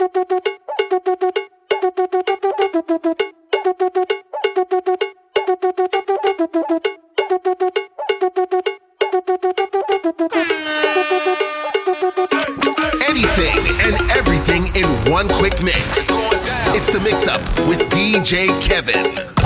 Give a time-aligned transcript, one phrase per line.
[0.00, 0.16] Anything
[13.82, 16.08] and everything in one quick mix.
[16.72, 19.39] It's the mix up with DJ Kevin.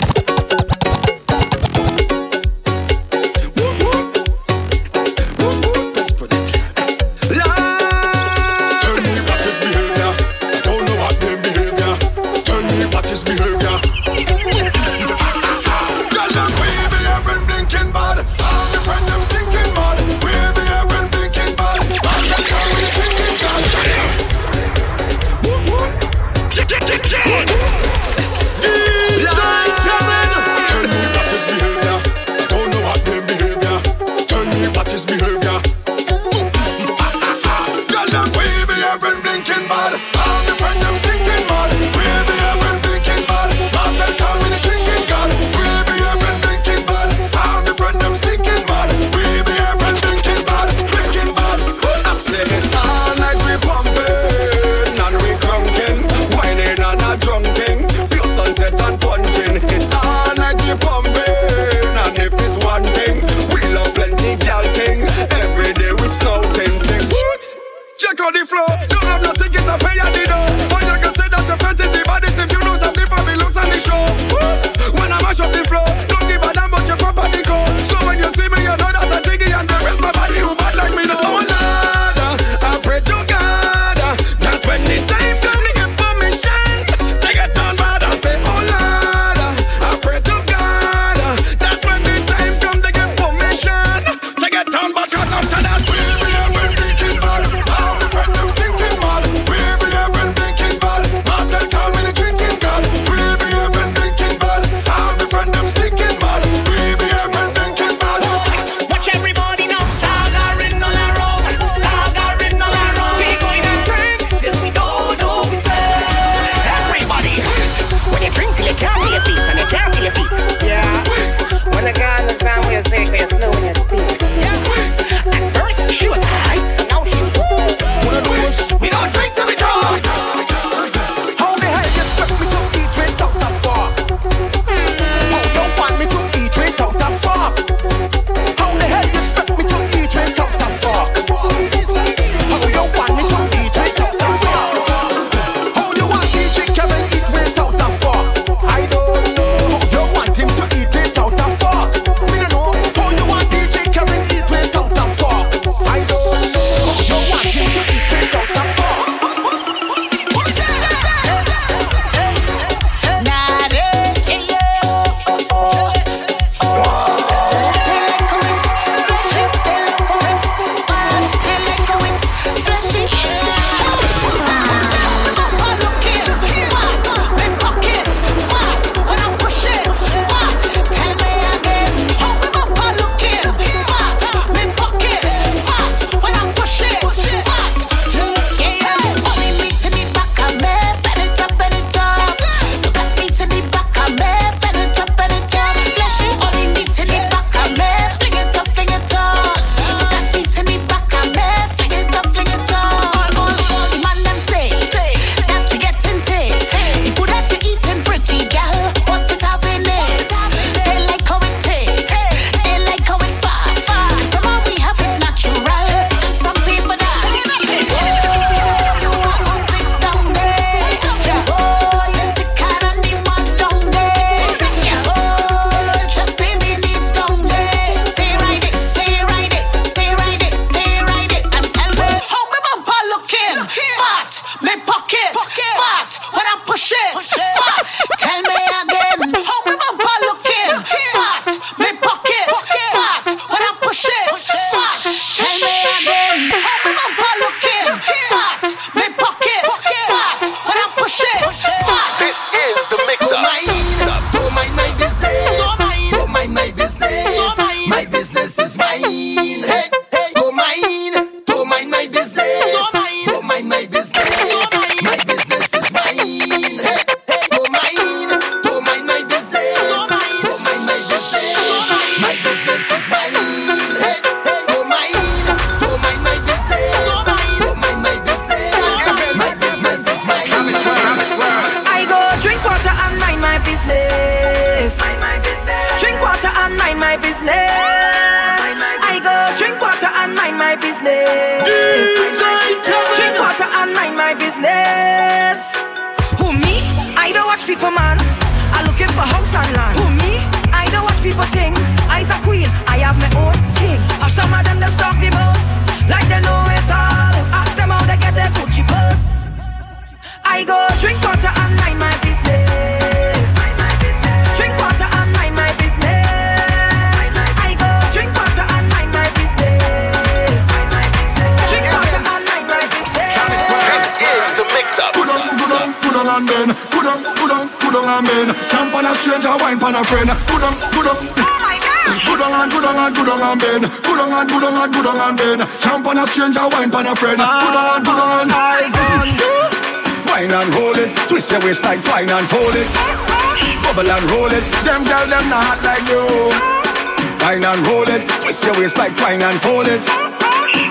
[348.85, 350.05] Waist like twine and fold it.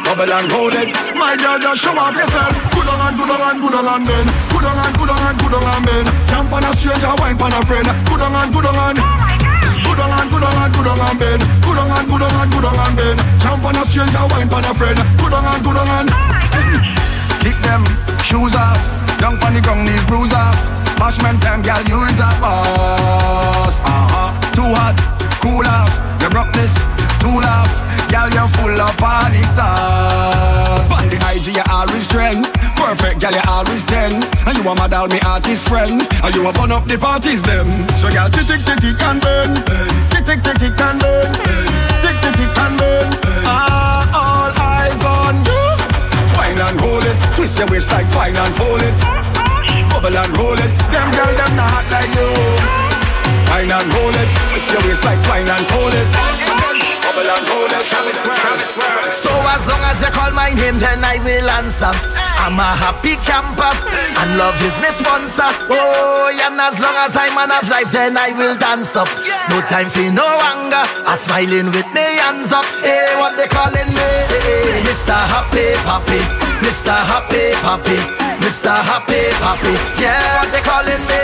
[0.02, 2.50] Bubble and hold it, my girl just show off yourself.
[2.74, 4.28] Good on and good on and good on and bend.
[4.50, 6.08] Good on and good on and good on and bend.
[6.26, 7.86] Jump on a stranger, wine on a friend.
[8.10, 8.98] Good on and good on and.
[8.98, 11.42] Good on and good on and good on and bend.
[11.62, 13.20] Good on and good on and good on and bend.
[13.46, 14.98] Jump on a stranger, wine on a friend.
[15.22, 16.10] Good on and good on and.
[17.46, 17.86] Kick them
[18.26, 18.82] shoes off.
[19.22, 20.58] Down on the ground, knees bruise off.
[20.98, 23.78] Bashment time, girl, you is a boss.
[23.86, 24.34] Uh-huh.
[24.58, 24.98] Too hot,
[25.46, 26.13] cool off.
[26.34, 26.50] Broke
[27.22, 27.70] too laugh.
[28.10, 30.90] Girl, you're full of party sauce.
[30.90, 32.50] On the IG, you always trend.
[32.74, 34.18] Perfect, girl, you always ten.
[34.50, 36.02] And you a model, me artist friend.
[36.02, 37.70] And you a burn up the parties, them.
[37.94, 39.62] So, girl, tick, tick, tick, and burn.
[40.10, 41.30] Tick, tick, tick, tick, and burn.
[42.02, 43.08] Tick, tick, tick, and burn.
[43.46, 45.64] Ah, all eyes on you.
[46.34, 48.98] Wine and hold it, twist your waist like fine and fold it.
[49.94, 52.83] Bubble and roll it, them girl them not like you.
[53.54, 56.10] Wine and hold it, twist your waist like fine and fold it.
[57.06, 57.86] Bubble and roll it.
[59.14, 61.94] So as long as you call my name, then I will answer.
[62.42, 63.70] I'm a happy camper,
[64.26, 65.46] and love is my sponsor.
[65.70, 69.08] Oh, and as long as I'm man of life, then I will dance up.
[69.54, 70.82] No time for no anger.
[71.06, 72.66] I'm smiling with me hands up.
[72.82, 74.10] Hey, what they calling me?
[74.34, 75.14] Eh, eh, hey, Mr.
[75.14, 76.20] Happy Papi,
[76.64, 76.96] Mr.
[76.96, 77.98] Happy Papi,
[78.40, 78.72] Mr.
[78.72, 79.74] Happy Papi.
[80.02, 81.22] Yeah, what they calling me?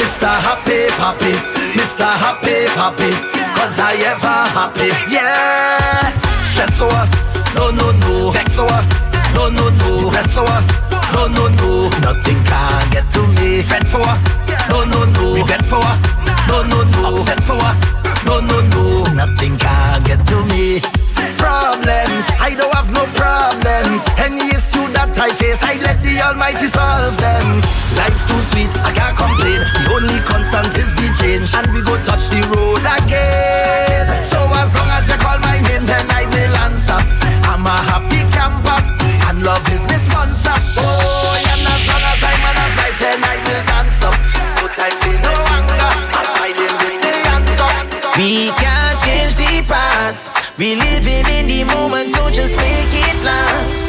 [0.00, 0.28] Mr.
[0.46, 1.32] Happy Papi,
[1.76, 2.08] Mr.
[2.08, 3.10] Happy Papi.
[3.54, 4.88] Cause I ever happy.
[5.08, 6.12] Yeah,
[6.50, 6.90] stress for.
[7.54, 8.30] No, no, no.
[8.30, 8.66] Vex for.
[9.34, 10.10] No, no, no.
[10.10, 10.44] Press for.
[11.14, 11.88] No, no, no.
[12.00, 13.62] Nothing can get to me.
[13.62, 14.04] Fret for.
[14.68, 15.34] No, no, no.
[15.34, 15.84] Regret for.
[16.48, 17.16] No, no, no.
[17.16, 17.62] Upset for.
[18.26, 19.04] No, no, no.
[19.14, 21.03] Nothing can get to me.
[21.38, 22.24] Problems.
[22.40, 24.02] I don't have no problems.
[24.20, 27.60] Any issue that I face, I let the Almighty solve them.
[27.96, 29.60] Life too sweet, I can't complain.
[29.84, 34.06] The only constant is the change, and we go touch the road again.
[34.22, 37.00] So as long as you call my name, then I will answer.
[37.48, 38.78] I'm a happy camper,
[39.30, 40.56] and love is the sponsor.
[40.82, 42.44] Oh, and as long as I'm
[42.76, 44.16] life, then I will dance up.
[44.60, 45.92] No time for no anger.
[46.12, 47.72] I'm smiling with the hands up.
[48.18, 50.43] We can't change the past.
[50.56, 53.83] We living in the moment, so just make it last.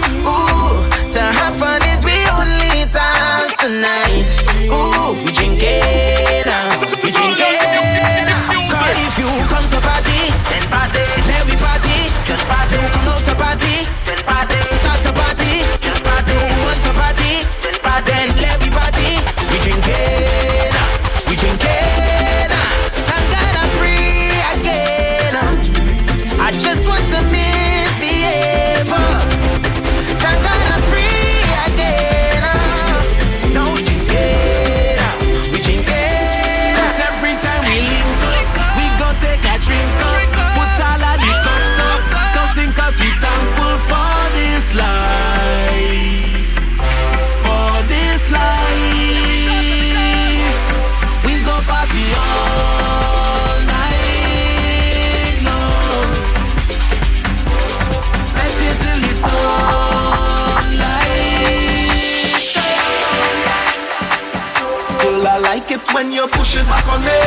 [65.96, 67.24] When you push it back on me,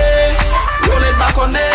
[0.84, 1.68] roll it back on me,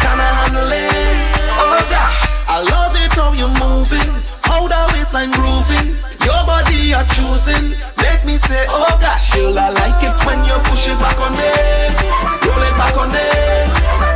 [0.00, 1.20] can I handle it?
[1.60, 4.08] Oh gosh, I love it how you moving,
[4.40, 5.92] how the waistline grooving,
[6.24, 9.36] your body you're choosing, make me say oh gosh.
[9.36, 11.52] Girl, I like it when you push it back on me,
[12.40, 13.28] roll it back on me,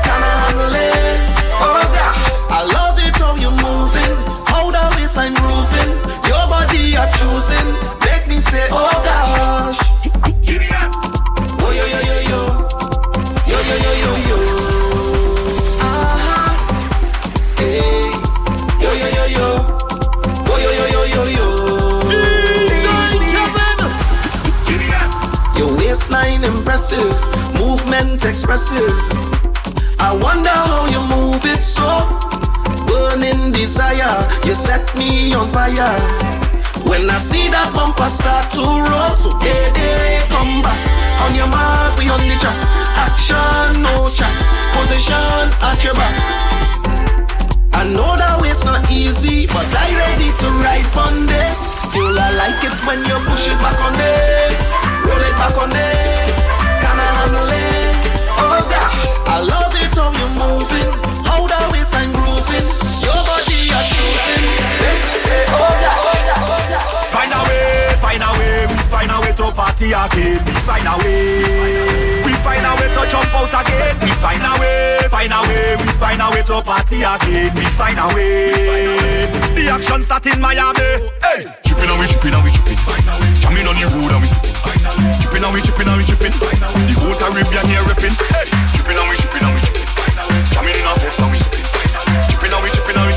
[0.01, 1.21] can I handle it?
[1.61, 4.17] Oh gosh, I love it how you moving,
[4.49, 5.93] how the waistline grooving,
[6.25, 7.69] your body you're choosing,
[8.01, 9.92] make me say oh gosh.
[26.43, 27.15] looking impressive,
[27.55, 28.93] movement expressive.
[29.99, 31.87] I wonder how you move it so.
[32.87, 35.99] Burning desire, you set me on fire.
[36.85, 40.81] When I see that bumper start to roll, so baby, come back.
[41.23, 42.59] On your mark, we on the track.
[42.99, 44.35] Action, no track.
[44.75, 46.15] Position at your back.
[47.75, 51.75] I know that way's not easy, but I ready to ride on this.
[51.95, 54.72] You'll like it when you push it back on me
[55.13, 56.33] roll it back on it.
[56.81, 57.97] Can I handle it?
[58.41, 60.91] Oh gosh, I love it how you moving,
[61.29, 62.67] how the waist and grooving.
[63.05, 64.45] Your body you're choosing.
[64.81, 67.13] Make me say oh gosh.
[67.13, 70.41] Find a way, find a way, we find a way to party again.
[70.45, 73.95] We find a way, we find a way to jump out again.
[74.01, 77.55] We find a way, find a way, we find a way to party again.
[77.55, 79.29] We find a way.
[79.55, 81.13] The action start in Miami.
[81.23, 82.79] Hey, chipping and we chipping and we chipping.
[83.41, 84.82] Jamming on the road and we sipping.
[85.35, 86.05] And we and we.
[86.05, 89.17] The whole Caribbean here and we and we
[90.79, 91.39] in our foot and we
[92.53, 93.13] and we and we.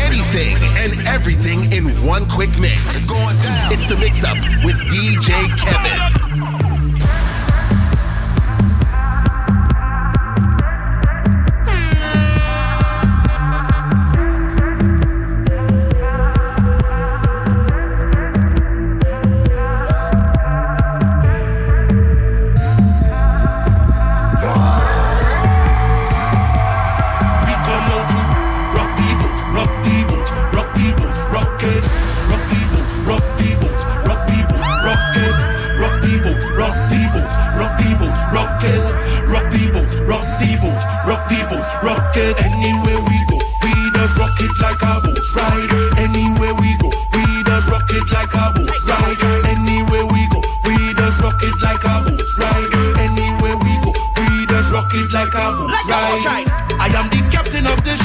[0.00, 2.86] Anything and everything in one quick mix.
[2.86, 3.72] It's going down.
[3.72, 6.23] It's the mix up with DJ Kevin.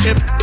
[0.03, 0.38] ship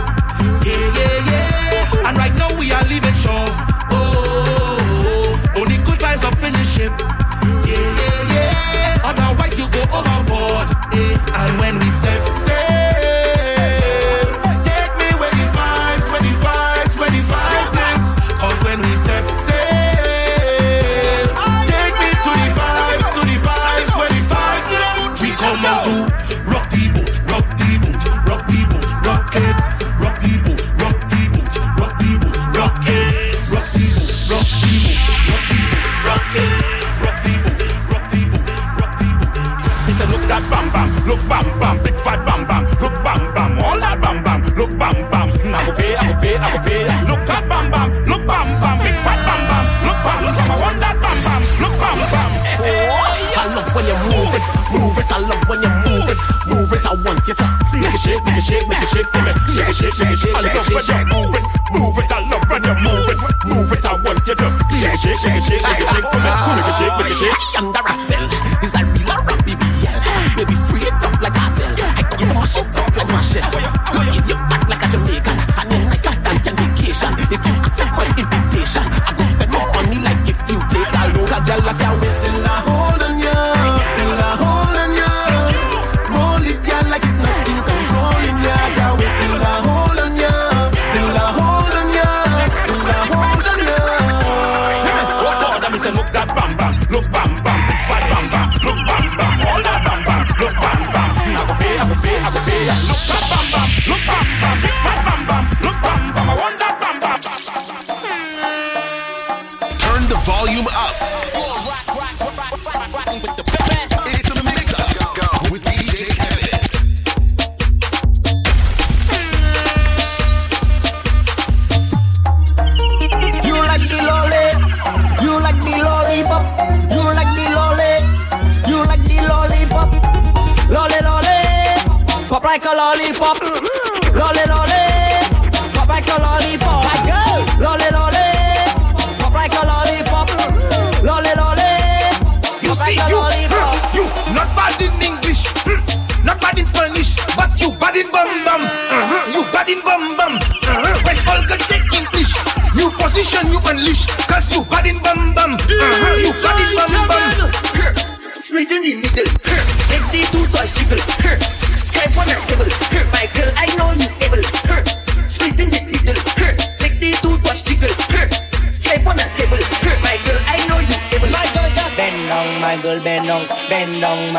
[59.06, 59.32] it for me.
[59.54, 62.12] Shake it, shake it, I love when you move it, move it.
[62.12, 63.84] I love when you move it, move it.
[63.84, 64.46] I want you to
[64.80, 66.10] shake it, shake it, shake it shake it!
[66.10, 66.30] for me.
[66.56, 67.58] Make a shake, make a shake.
[67.58, 68.15] I'm the Rasta.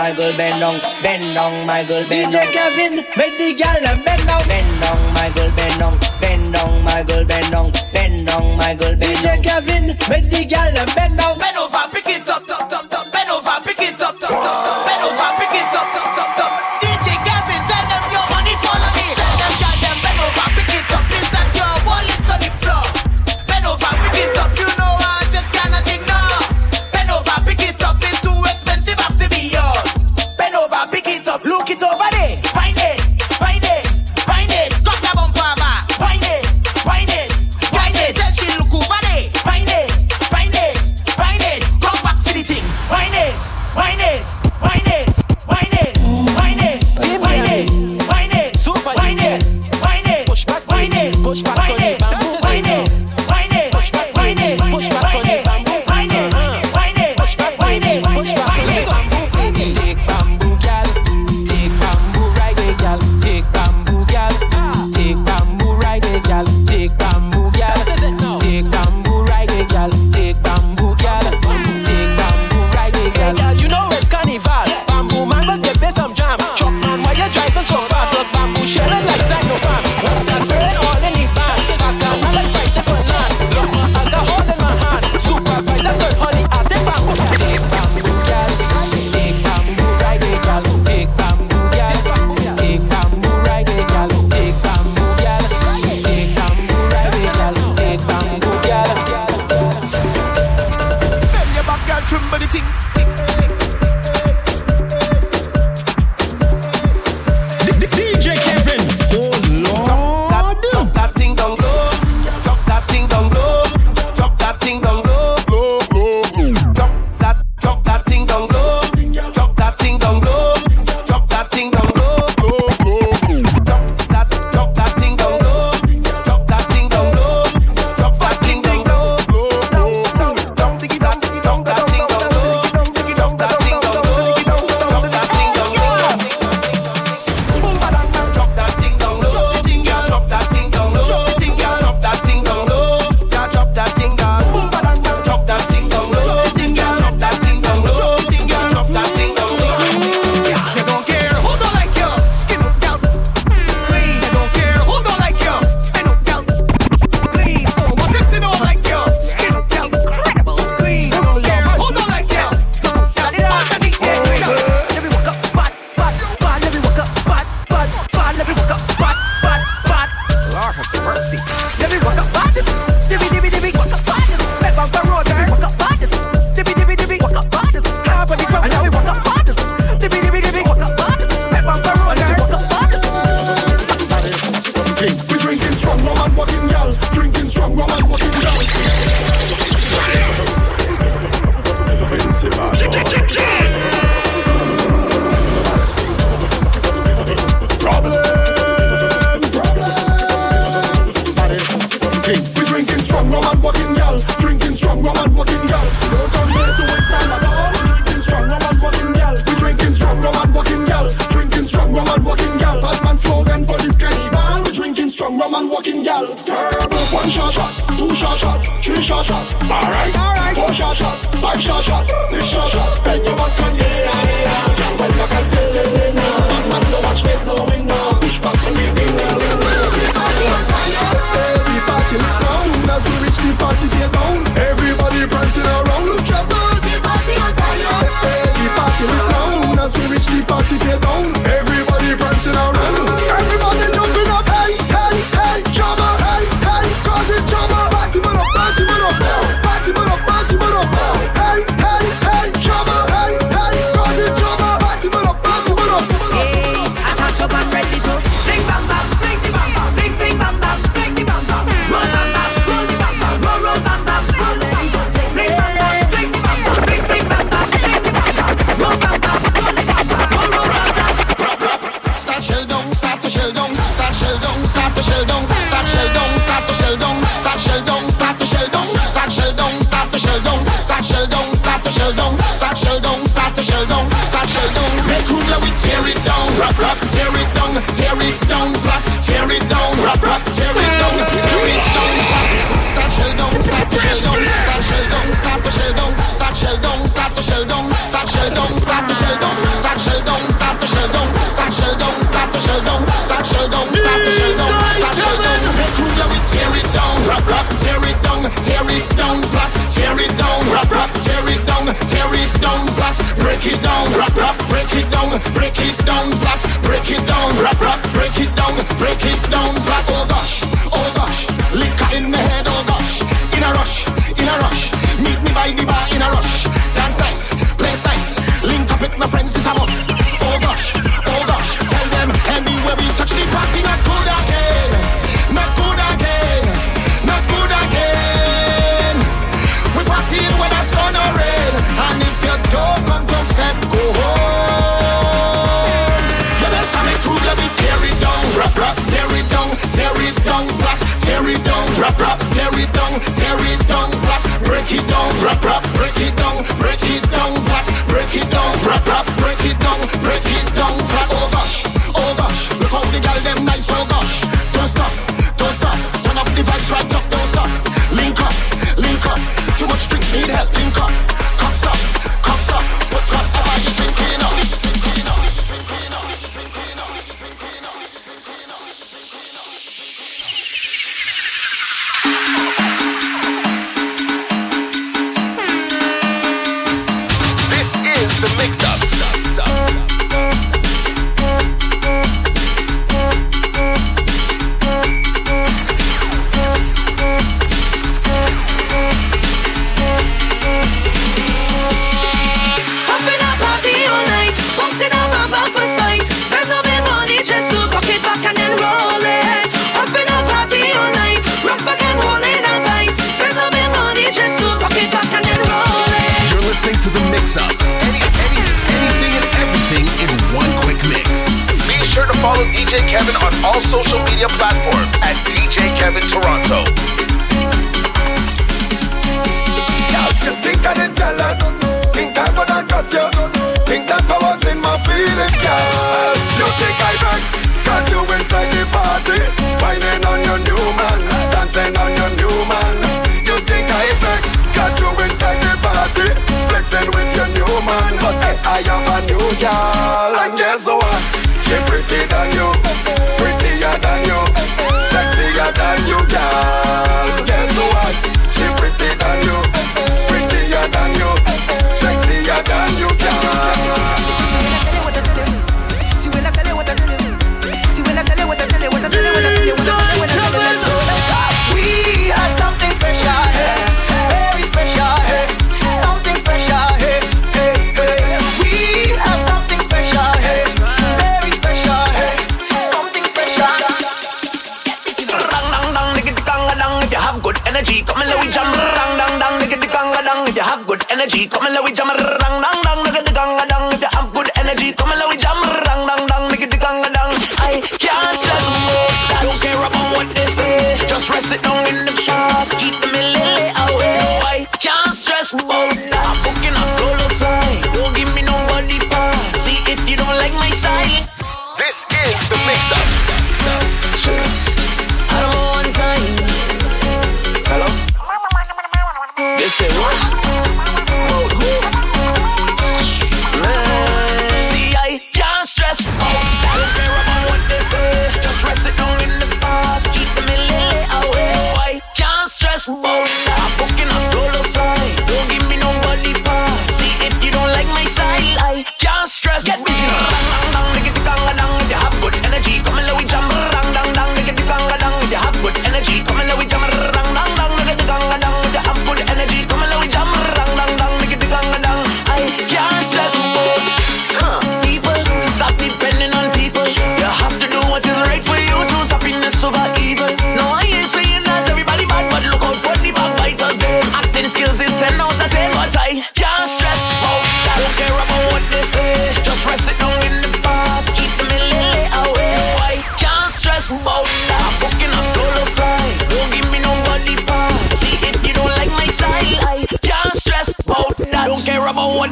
[0.07, 2.45] my girl bend down, bend down, my girl bend down.
[2.45, 6.53] DJ Kevin, make the girl them bend down, bend down, my girl bend down, bend
[6.53, 9.37] down, my girl bend down, bend down, my girl bend down.
[9.37, 11.56] DJ Kevin, make the girl them bend down, bend down.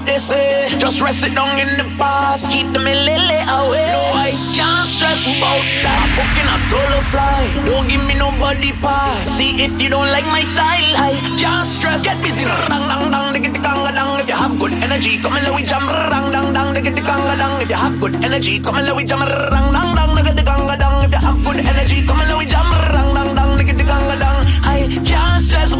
[0.05, 0.69] they say.
[0.77, 3.89] Just rest it down in the past, keep them a little away.
[3.89, 6.05] No, I can't stress about that.
[6.15, 9.27] Fucking a solo fly, don't give me nobody pass.
[9.35, 12.03] See if you don't like my style, I can't stress.
[12.05, 14.19] Get busy, dang dang dang, they get the conga dang.
[14.21, 16.95] If you have good energy, come and let we jam, dang dang dang, they get
[16.95, 17.61] the conga dang.
[17.61, 20.35] If you have good energy, come and let we jam, dang dang dang, they get
[20.35, 21.03] the conga dang.
[21.03, 23.77] If you have good energy, come and let we jam, dang dang dang, they get
[23.77, 24.37] the conga dang.
[24.63, 25.73] I can't stress.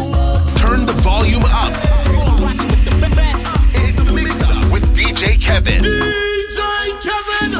[0.60, 1.25] Turn the volume
[5.16, 5.80] DJ Kevin.
[5.80, 6.58] DJ
[7.00, 7.52] Kevin.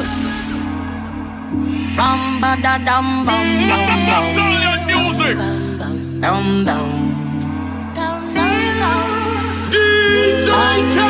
[1.97, 4.01] Bum ba da dum bum mm, bum bum.
[4.05, 5.37] That's all your music.
[6.21, 6.89] Dum dum dum.
[9.71, 10.47] DJ
[10.93, 11.06] Kevin.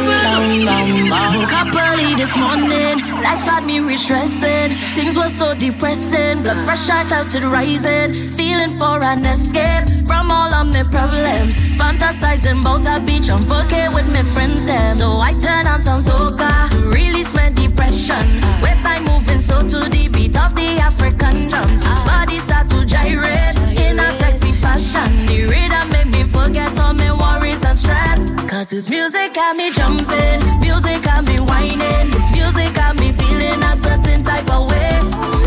[0.68, 4.76] Woke up early this morning, life had me restressing.
[4.96, 8.14] Things were so depressing, blood pressure felt it rising.
[8.36, 11.56] Feeling for an escape from all of my problems.
[11.80, 14.94] Fantasizing about a beach I'm fucking with my friends them.
[14.98, 18.42] So I turn on some soca to release my depression.
[18.60, 21.82] Westside moving so to the beat of the African drums.
[21.82, 24.12] Body start to gyrate in a
[24.58, 25.26] fashion.
[25.26, 28.36] The rhythm make me forget all my worries and stress.
[28.50, 32.10] Cause this music got me jumping, music got me whining.
[32.10, 35.00] This music got me feeling a certain type of way.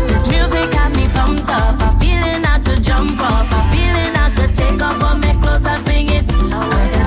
[0.07, 1.81] This music got me pumped up.
[1.81, 3.47] I'm feeling I could jump up.
[3.51, 6.27] I'm feeling I could take off all my clothes and fling it.
[6.27, 7.00] Cause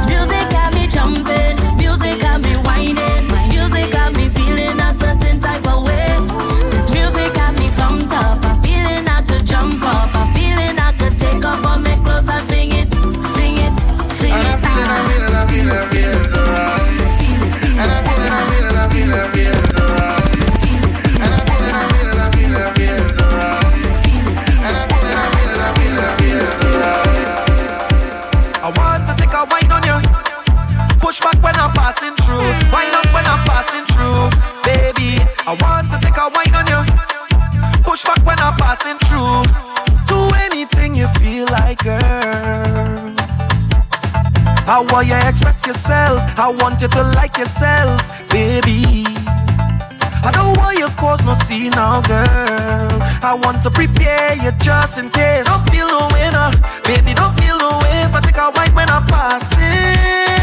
[31.85, 32.49] passing through.
[32.73, 34.33] Wind up when I'm passing through,
[34.65, 35.21] baby.
[35.45, 36.81] I want to take a wine on you.
[37.85, 39.45] Push back when I'm passing through.
[40.09, 40.19] Do
[40.49, 43.13] anything you feel like, girl.
[44.65, 46.23] How will you express yourself.
[46.39, 49.05] I want you to like yourself, baby.
[50.25, 52.97] I don't want you cause no see now, girl.
[53.31, 55.45] I want to prepare you just in case.
[55.45, 56.49] Don't feel no winner,
[56.89, 57.13] baby.
[57.13, 60.34] Don't feel no way if I take a white when I'm passing.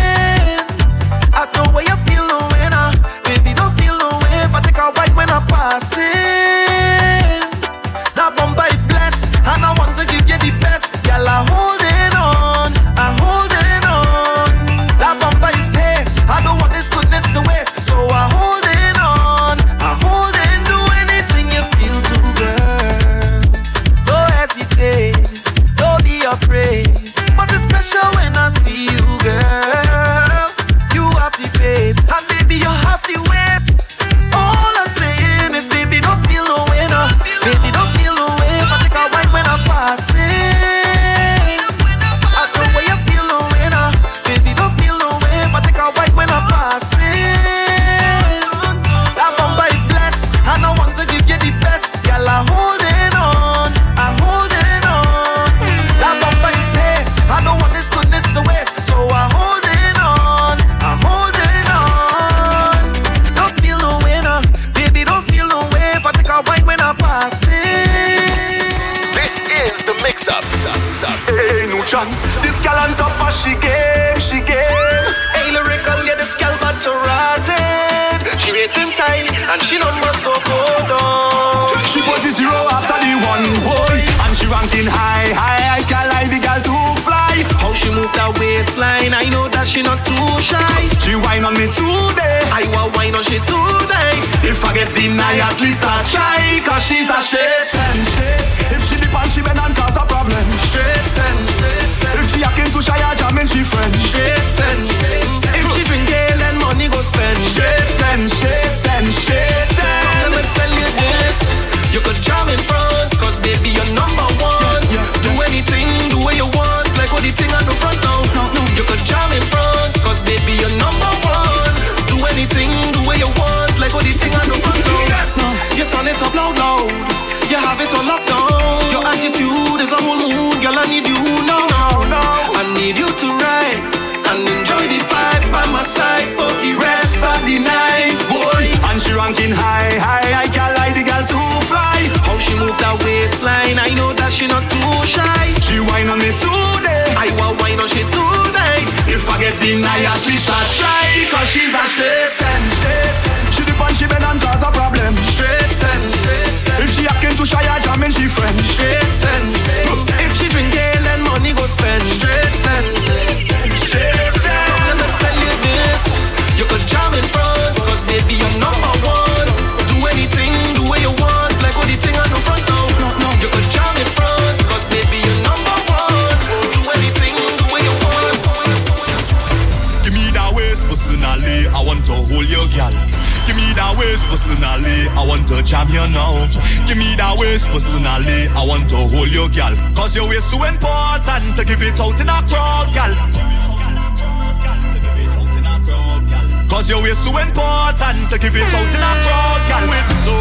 [197.71, 199.89] important to give it out in a crowd, girl.
[199.89, 200.35] With so,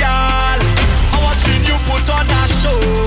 [0.00, 0.60] girl,
[1.12, 3.03] I'm watching you put on a show.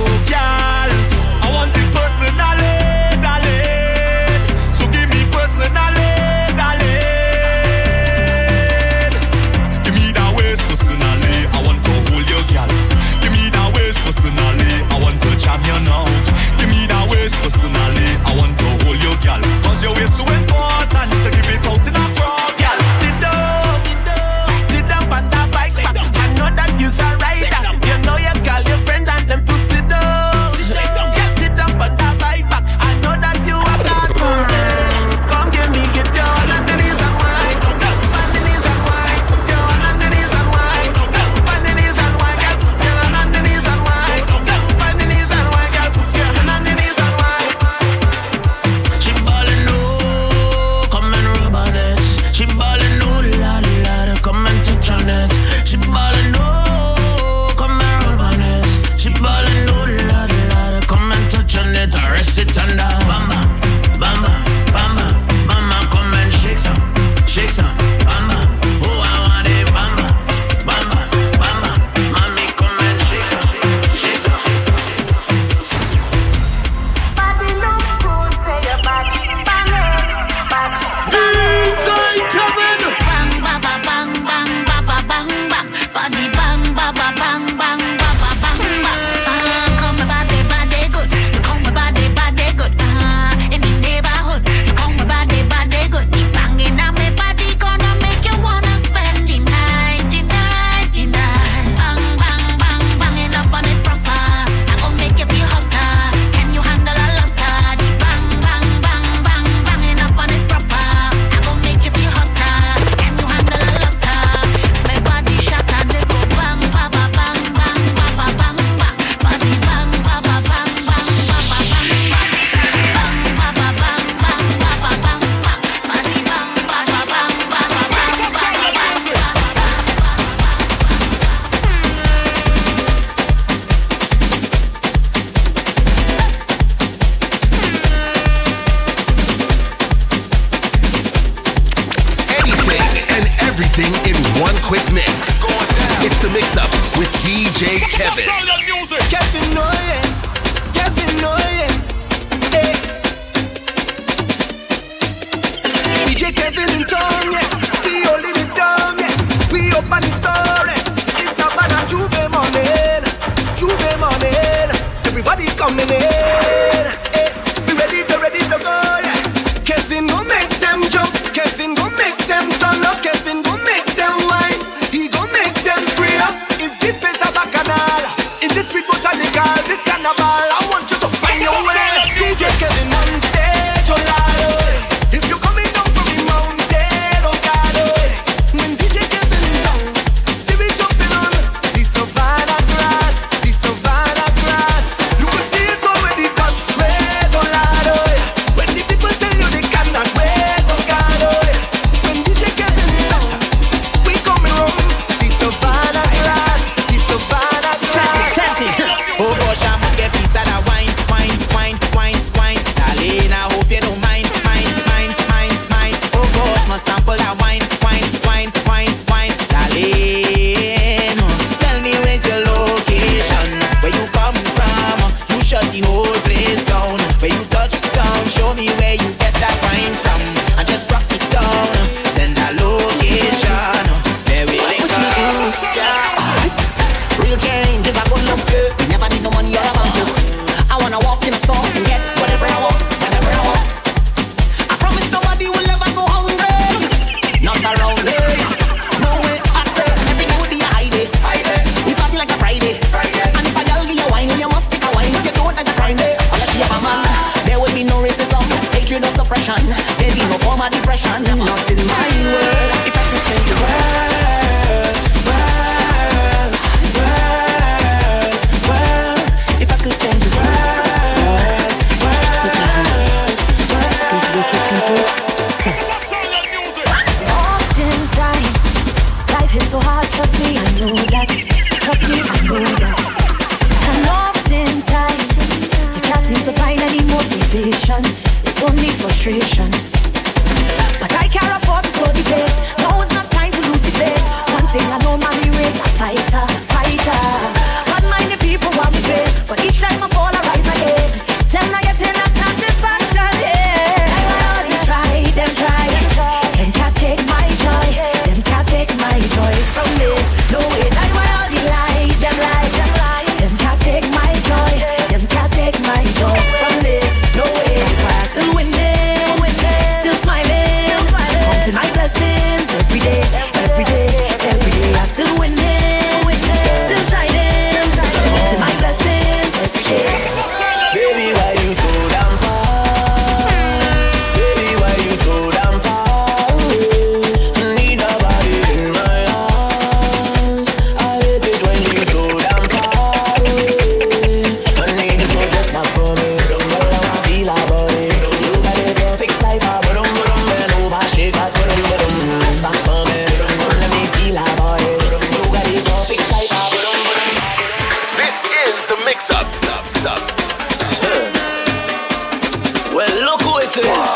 [363.18, 364.10] Look who it is.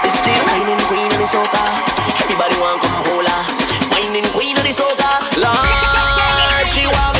[0.00, 1.64] It's the wining queen of the soca.
[2.24, 3.36] Everybody want come hola.
[3.92, 5.12] Wining queen of the soca.
[5.36, 7.13] Lord, she want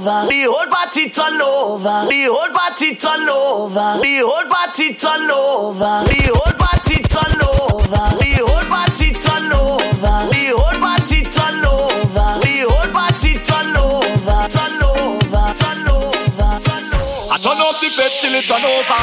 [0.00, 0.26] over.
[0.28, 2.08] The whole party turn over.
[2.08, 4.00] The whole party turn over.
[4.00, 6.04] The whole party turn over.
[6.08, 8.04] The whole party turn over.
[8.16, 10.16] The whole party turn over.
[10.32, 12.40] The whole party turn over.
[12.40, 14.48] The whole party turn over.
[14.48, 15.44] Turn over.
[15.60, 16.50] Turn over.
[16.64, 17.32] Turn over.
[17.32, 19.00] I turn up the fed till it turn over.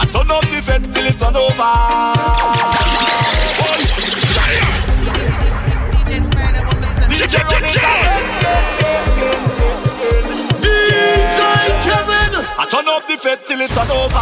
[0.00, 2.17] I turn up the fed till it turn over.
[13.58, 14.18] till it's an over.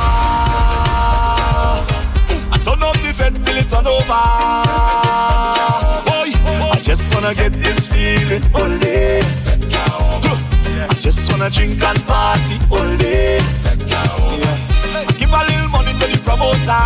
[2.52, 4.24] I turn up the vent till it's an over.
[6.08, 6.32] Boy,
[6.72, 9.20] I just wanna get this feeling all day.
[10.88, 13.38] I just wanna drink and party all day.
[13.92, 14.56] Yeah.
[15.18, 16.82] Give a little money to the promoter.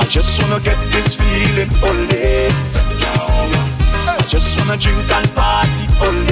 [0.00, 2.48] I just wanna get this feeling only.
[4.08, 5.61] I just wanna drink and party
[6.04, 6.31] only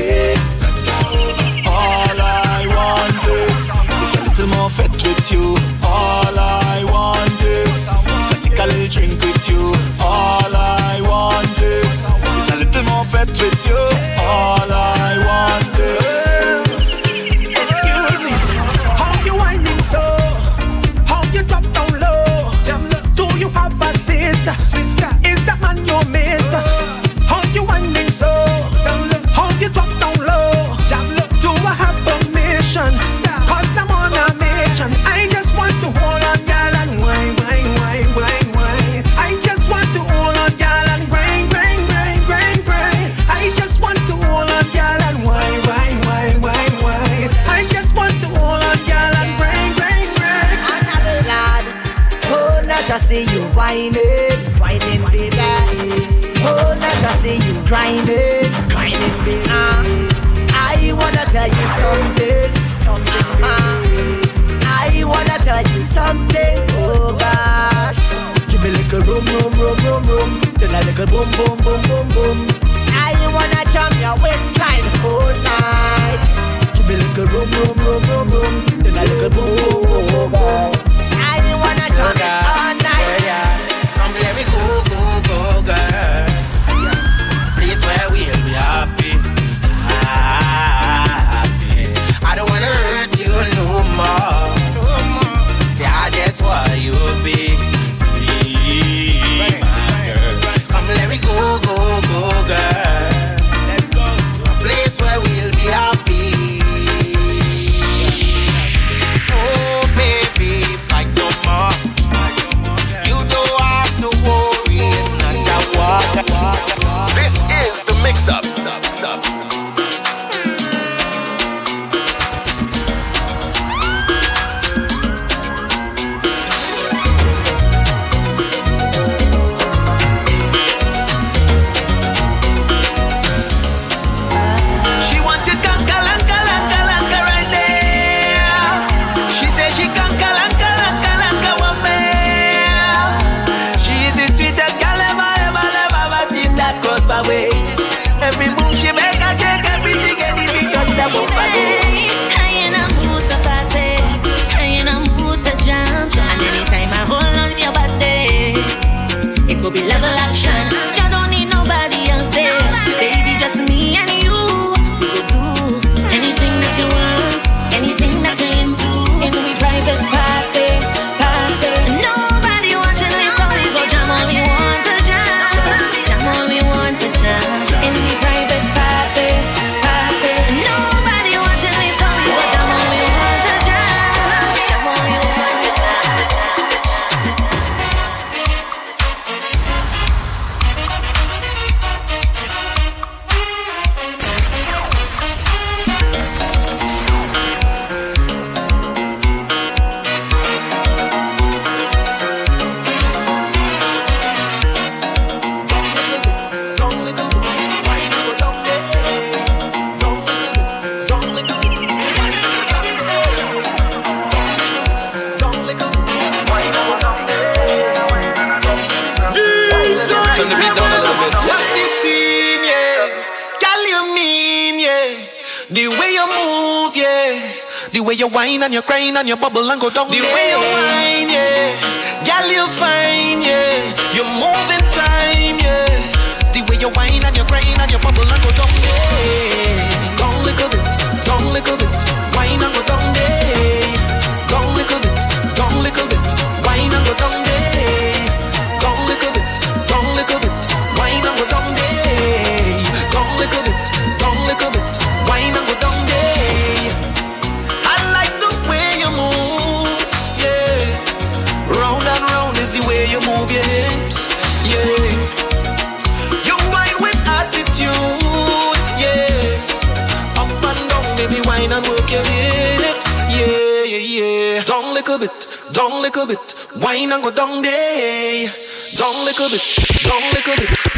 [279.40, 280.89] little bit, down little bit,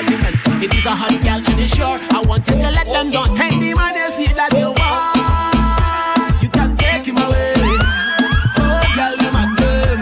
[0.00, 0.36] argument.
[0.62, 3.24] It is a hot girl and it's sure I want him to let them know.
[3.36, 7.52] Any man they see that you want, you can take him away.
[8.56, 9.98] Oh, girl, you're my girl.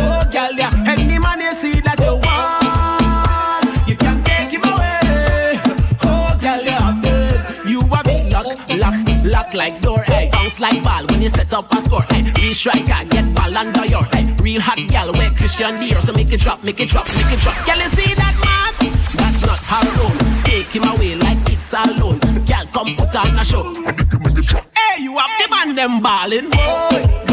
[0.00, 0.92] Oh, girl, yeah.
[0.92, 5.60] Any man they see that you want, you can take him away.
[6.08, 7.36] Oh, girl, you're yeah, girl.
[7.68, 8.48] You have it lock,
[8.80, 10.02] lock, lock like door.
[10.06, 12.06] Hey, bounce like ball when you set up a score.
[12.10, 14.04] Hey, real striker, get ball under your.
[14.14, 17.32] Hey, real hot girl, wear Christian Dior, so make it drop, make it drop, make
[17.32, 17.56] it drop.
[17.66, 18.65] Girl, you see that man?
[19.68, 20.44] it's her.
[20.44, 22.18] Take him away like it's alone.
[22.46, 23.74] Girl, come put on a show.
[23.74, 27.25] Hey, you have the man them ballin', boy.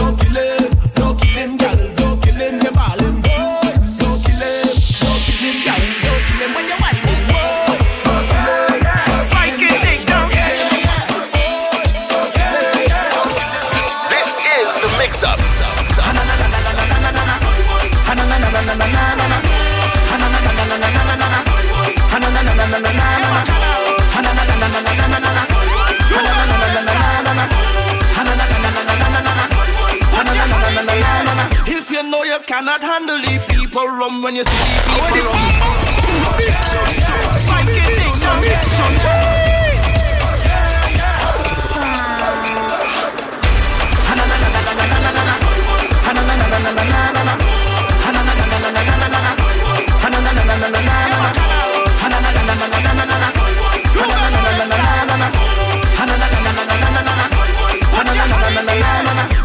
[32.54, 35.74] cannot handle the people run when you see the people rum.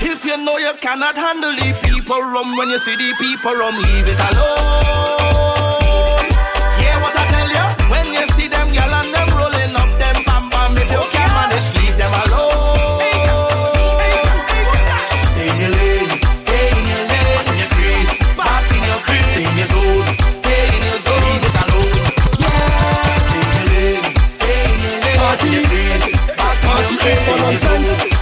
[0.00, 1.67] If you know you cannot handle it
[2.26, 3.76] when you see the people rum.
[3.78, 5.46] Leave it alone.
[6.78, 7.64] Hear what I tell you?
[7.90, 11.28] When you see them gyal and them rolling up them bam bam, if you can
[11.30, 12.98] manage, leave them alone.
[15.30, 17.46] Stay in your lane, stay in your lane.
[17.46, 18.98] In your in your.
[18.98, 20.02] Stay in your zone,
[20.32, 21.22] stay in your zone.
[21.22, 21.94] Leave it alone.
[22.42, 23.22] Yeah.
[23.22, 25.22] Stay in your lane, stay in your lane.
[25.38, 25.94] In your in
[27.86, 28.18] your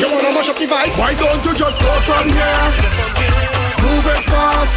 [0.00, 0.96] You wanna mash up the vibe?
[0.96, 1.49] Why don't you?
[2.10, 2.66] from here.
[3.84, 4.74] move it fast.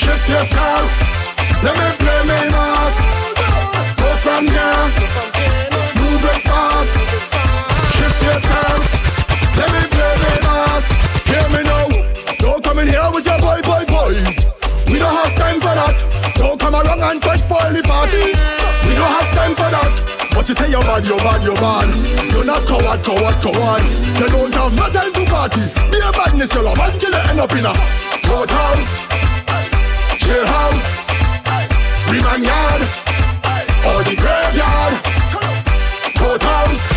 [0.00, 0.88] Shift yourself.
[1.64, 1.95] Let me
[20.46, 22.30] But you say you're bad, you're bad, you're bad.
[22.30, 23.82] You're not coward, coward, coward.
[24.14, 25.60] You don't have no time to party.
[25.90, 27.74] Be a badness, you love until you end up in a
[28.22, 29.08] courthouse,
[30.22, 30.86] jailhouse,
[32.08, 32.82] remand yard,
[33.90, 34.94] or the graveyard,
[36.16, 36.95] courthouse.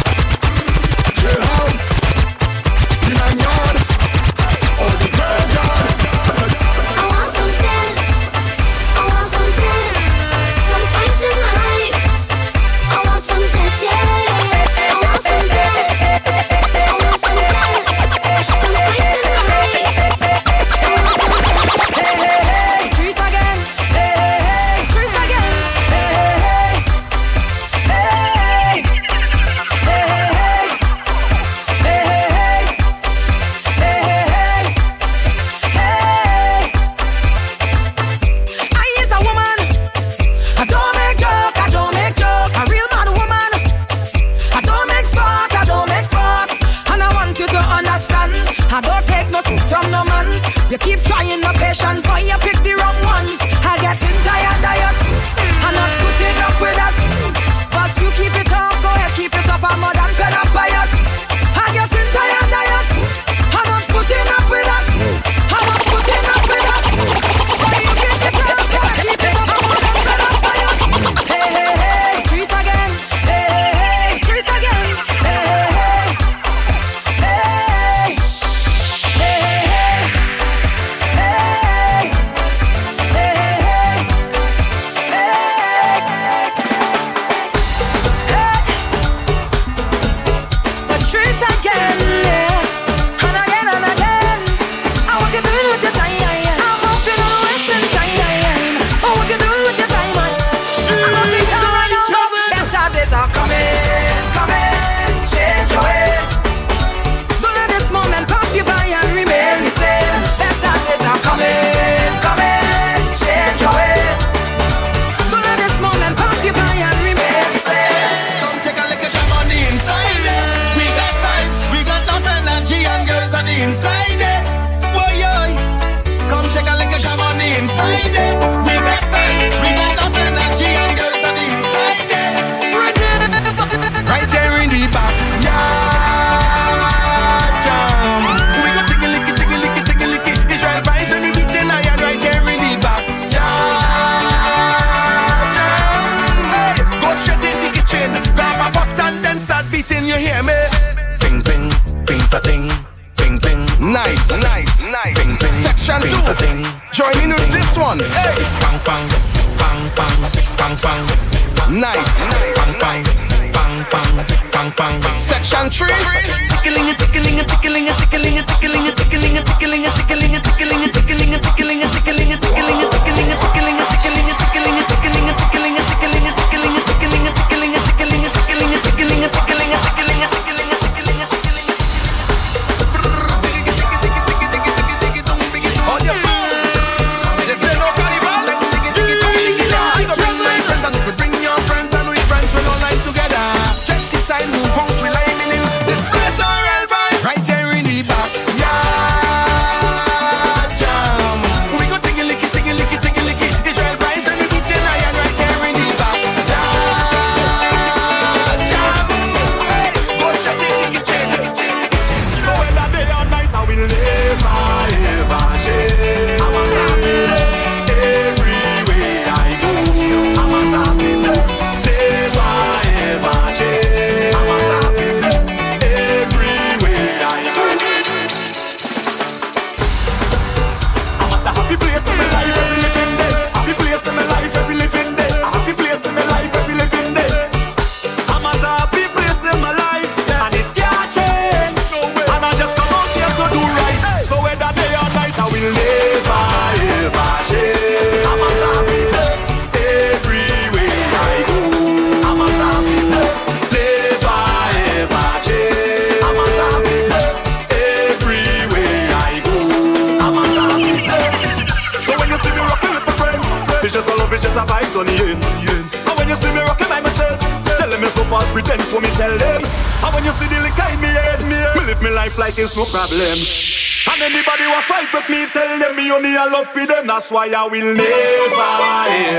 [276.09, 277.07] Tell them me only a love for them.
[277.07, 278.69] That's why I will never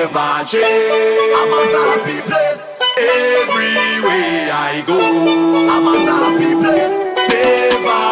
[0.06, 0.64] ever change.
[1.36, 4.98] I'm a happy place everywhere I go.
[5.68, 8.09] I'm a happy place, never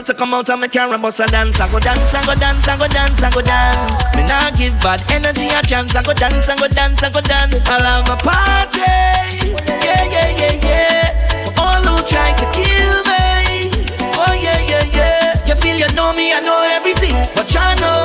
[0.00, 2.14] I had to come out of my car and bust a dance, I go dance,
[2.14, 4.16] I go dance, I go dance, I go dance.
[4.16, 5.94] Me nah give bad energy a chance.
[5.94, 7.60] I go dance, I go dance, I go dance.
[7.68, 8.80] I'll have a party.
[8.80, 11.44] Yeah, yeah, yeah, yeah.
[11.44, 13.68] For all who try to kill me.
[14.16, 15.46] Oh yeah, yeah, yeah.
[15.46, 17.20] You feel you know me, I know everything.
[17.36, 17.99] But you know,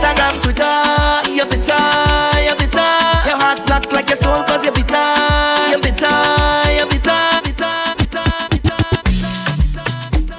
[0.00, 1.30] Instagram, Twitter.
[1.30, 1.76] You're bitter,
[2.44, 2.90] you're bitter.
[3.28, 4.96] Your heart black like your soul, cause you're bitter.
[5.68, 6.08] You're bitter,
[6.72, 8.80] you're bitter, bitter, bitter, bitter.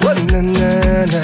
[0.02, 1.22] Oh, na, na, na.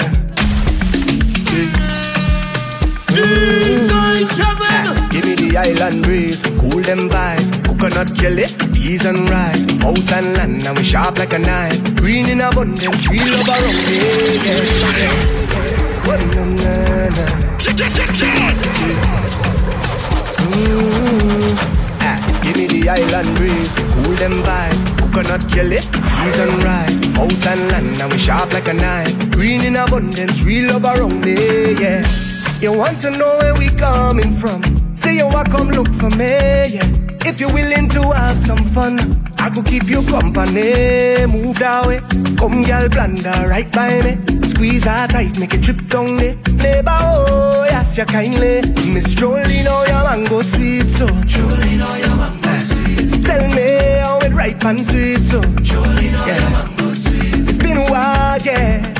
[5.11, 10.37] Give me the island breeze, cool them vibes, coconut jelly, peas and rice, house and
[10.37, 11.95] land, and we sharp like a knife.
[11.95, 14.39] Green in abundance, we love around here.
[14.45, 15.38] Yeah, yeah.
[22.43, 27.71] Give me the island breeze, cool them vibes, coconut jelly, peas and rice, house and
[27.71, 29.31] land, and we sharp like a knife.
[29.31, 32.07] Green in abundance, real love around here, yeah.
[32.59, 34.61] You want to know where we coming from?
[34.95, 36.89] Say you want come look for me, yeah.
[37.25, 41.25] If you're willing to have some fun, I could keep you company.
[41.27, 41.99] Move that way,
[42.37, 44.38] come girl, blunder right by me.
[44.59, 46.35] Squeeze her tight, make it trip down me.
[46.51, 48.59] Neighbor, oh, yes, you kindly.
[48.93, 51.07] Miss Jolie, know oh, your mango sweet, so.
[51.23, 53.23] Jolie, know oh, your mango sweet.
[53.23, 55.39] Tell me how it ripe and sweet, so.
[55.61, 57.47] Jolie, know oh, your mango sweet.
[57.47, 58.93] It's been a while, yeah.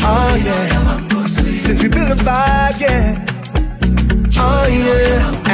[0.00, 1.26] Ah, oh, yeah.
[1.26, 3.26] Since we built a vibe, yeah.
[4.38, 5.45] Ah, oh, yeah.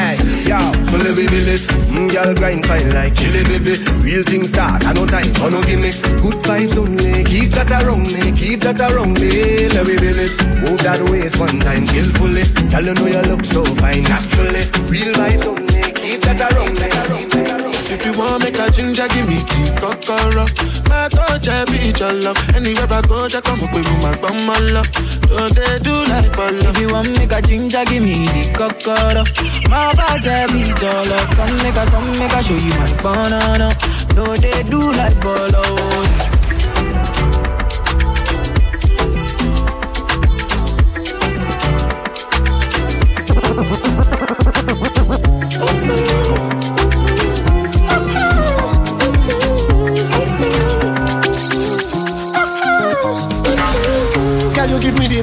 [0.46, 1.60] Yo, so let me build it.
[1.88, 3.78] Mm, girl, grind fine like chili, baby.
[4.02, 6.02] Real things start, I no time for no gimmicks.
[6.02, 9.68] Good vibes only, keep that around me, keep that around me.
[9.68, 10.34] Let me build it.
[10.60, 12.44] Move that waist one time skillfully.
[12.70, 14.64] Girl, you know you look so fine naturally.
[14.90, 17.61] Real vibes only, keep that around me.
[17.92, 20.46] If you want make a ginger, give me tea, kokoro.
[20.88, 22.38] My touch, I be your love.
[22.56, 24.90] Anywhere I go, just come up with my bum, my love.
[25.28, 26.56] Don't they do like bolo?
[26.72, 29.24] If you want make a ginger, give me the cocoa.
[29.68, 31.30] My bad be your love.
[31.36, 33.76] Come make a, come make a show you my banana.
[34.16, 35.62] No, they do like bolo.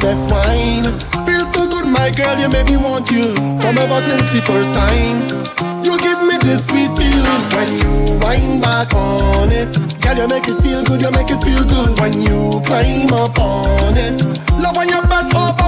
[0.09, 0.85] Best wine.
[1.25, 3.35] Feel so good, my girl, you make me want you.
[3.61, 5.19] From ever since the first time.
[5.85, 9.69] You give me this sweet feeling when you wind back on it.
[10.01, 13.37] Girl, you make it feel good, you make it feel good when you climb up
[13.37, 14.17] on it.
[14.57, 15.58] Love when you bend over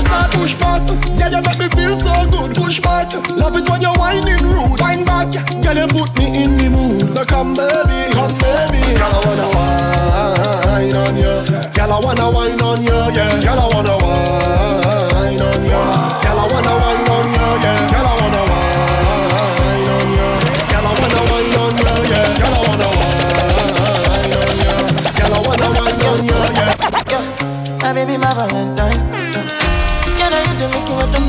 [0.00, 0.80] you start push back.
[0.88, 3.12] Girl, you make me feel so good, push back.
[3.36, 5.28] Love it when you're wining rude, wind back.
[5.62, 7.08] Girl, you put me in the mood.
[7.08, 8.80] So come, baby, come, baby.
[8.96, 11.44] Girl, I wanna wine on you.
[11.76, 13.44] Girl, I wanna wine on you, yeah.
[13.44, 15.82] Girl, I wanna wine on you.
[16.24, 17.90] Girl, I wanna wine on you, yeah.
[17.92, 20.28] Girl, I wanna wine on you.
[20.70, 22.40] Girl, I wanna wine on you, yeah.
[22.40, 24.74] Girl, I wanna wine on you.
[25.18, 27.92] Girl, I wanna wine on you, yeah.
[27.92, 28.79] Baby, my Valentine.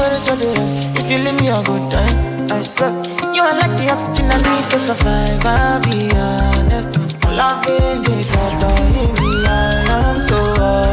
[0.02, 1.00] You what I'm gonna tell you?
[1.00, 2.92] If you leave me a good time, I swear.
[3.36, 5.46] You are like the oxygen I need to survive.
[5.46, 6.98] I'll be honest.
[7.30, 9.06] Loving the thought of me,
[9.46, 9.60] I
[9.98, 10.40] am so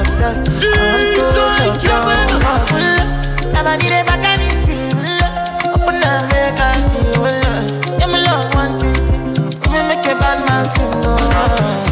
[0.00, 0.50] obsessed.
[0.62, 1.22] I'm to
[1.58, 2.00] touch your
[2.44, 2.70] heart.
[3.52, 4.92] Never need a back and it's real.
[5.72, 7.26] Open up, make us feel.
[7.98, 8.92] Yeah, me love one thing.
[9.88, 11.87] Make a bad man sing.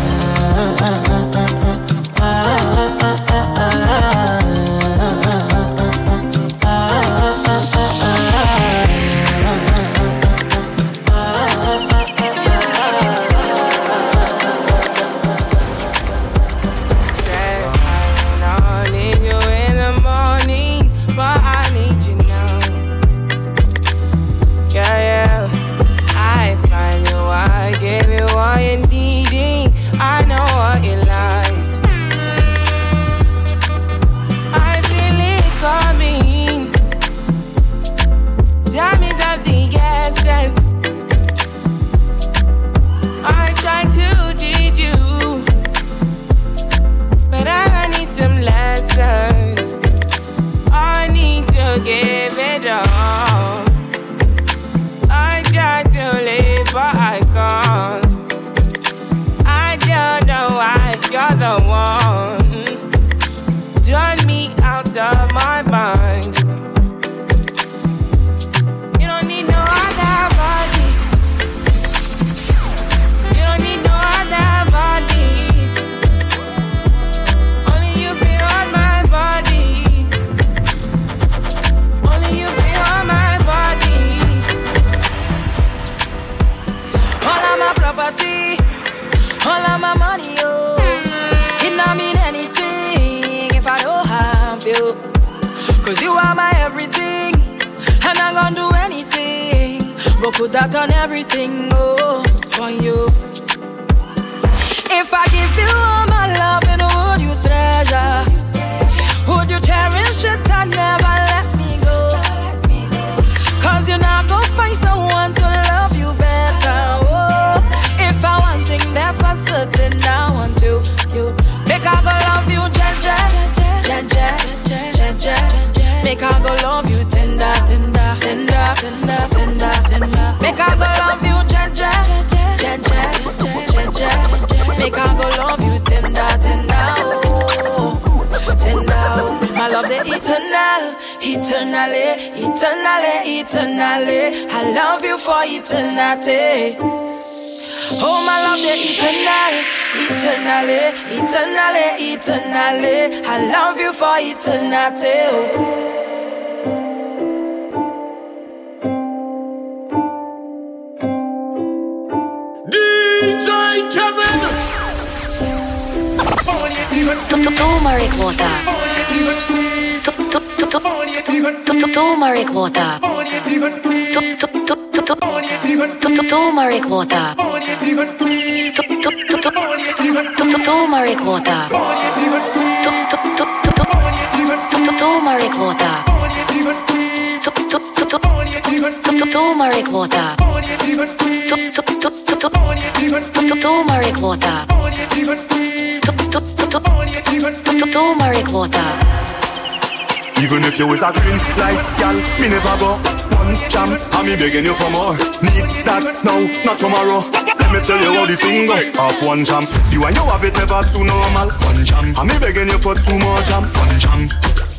[200.43, 203.91] Even if you was a green light gal, me never go one jam.
[204.13, 205.15] And me begging you for more.
[205.43, 207.23] Need that now, not tomorrow.
[207.61, 208.77] Let me tell you how the thing go.
[209.01, 211.49] Off one jam, you and you have it never too normal.
[211.63, 213.65] One jam, and me begging you for two more jam.
[213.71, 214.21] One jam,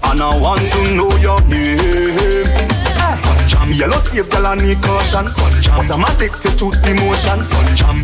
[0.07, 2.47] and I want to know your name.
[3.25, 5.25] One jam, yellow tape girl I need caution.
[5.31, 7.39] One jam, but I'm addicted to the emotion.
[7.43, 7.97] One jam,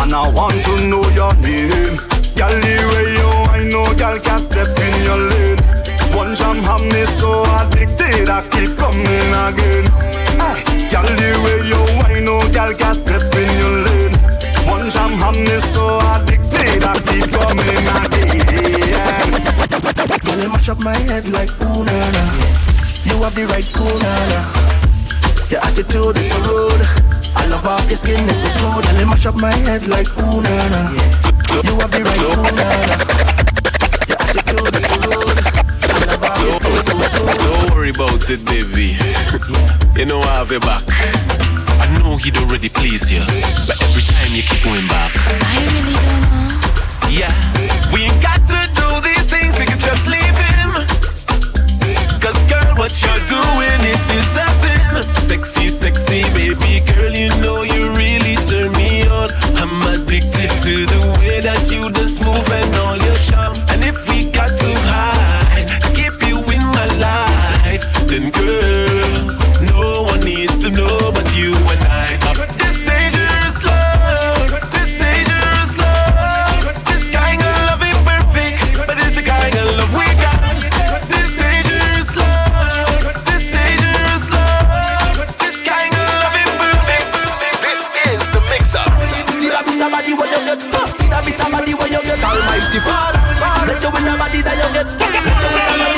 [0.00, 1.96] and I want to know your name.
[2.36, 5.43] Girl, the way you I know, girl can step in your lane.
[6.14, 9.84] One jam have me so addicted, I keep coming again.
[10.90, 14.14] Girl, the way you wine, oh, girl can step in your lane.
[14.70, 18.14] One jam have me so addicted, I keep coming again.
[20.24, 22.24] Girl, you mash up my head like ooh na na.
[23.04, 24.40] You have the right cool na na.
[25.50, 26.82] Your attitude is so rude.
[27.36, 28.84] I love off your skin, it's so smooth.
[28.86, 30.82] Girl, you mash up my head like ooh na na.
[31.66, 32.96] You have the right cool na na.
[34.08, 35.33] Your attitude is so rude.
[36.44, 37.56] I love off your skin, it's so smooth.
[37.56, 38.92] Don't worry about it, baby.
[39.96, 40.84] you know I have your back.
[41.80, 43.24] I know he'd already please you,
[43.64, 45.08] but every time you keep going back.
[45.24, 46.44] I really don't know.
[47.08, 47.32] Yeah,
[47.92, 50.84] we ain't got to do these things, we can just leave him.
[52.20, 54.84] Cause girl, what you're doing, it is a sin.
[55.16, 59.32] Sexy, sexy, baby girl, you know you really turn me on.
[59.56, 63.56] I'm addicted to the way that you just move and all your charm.
[63.72, 65.43] And if we got to hide
[68.06, 69.36] then girl,
[69.72, 72.18] no one needs to know but you and I.
[72.36, 79.16] But this dangerous love, this dangerous love, this kind of love ain't perfect, but it's
[79.16, 80.40] the kind of love we got.
[81.08, 87.06] This dangerous love, this dangerous love, this kind of love ain't perfect.
[87.64, 88.92] This is the mix up.
[89.40, 92.80] See that be somebody where you get See that be somebody where you get Almighty
[92.80, 93.20] Father
[93.66, 95.93] Bless you with the body that you get Bless you with the body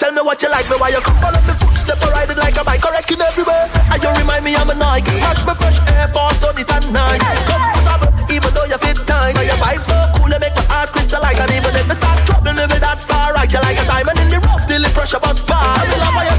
[0.00, 2.40] tell me what you like me Why you come follow me footstep or ride it
[2.40, 3.68] like a bike Correcting everywhere.
[3.92, 5.12] And you remind me I'm a Nike.
[5.20, 7.20] Match me fresh Air Force on it at night.
[7.44, 9.36] Comfortable, even though you fit tight.
[9.36, 12.18] Now your vibe so cool, you make my heart crystalline And even if I start
[12.24, 15.36] troubling me, that's alright You like a diamond in the rough, till the pressure but
[15.36, 16.29] spark Me love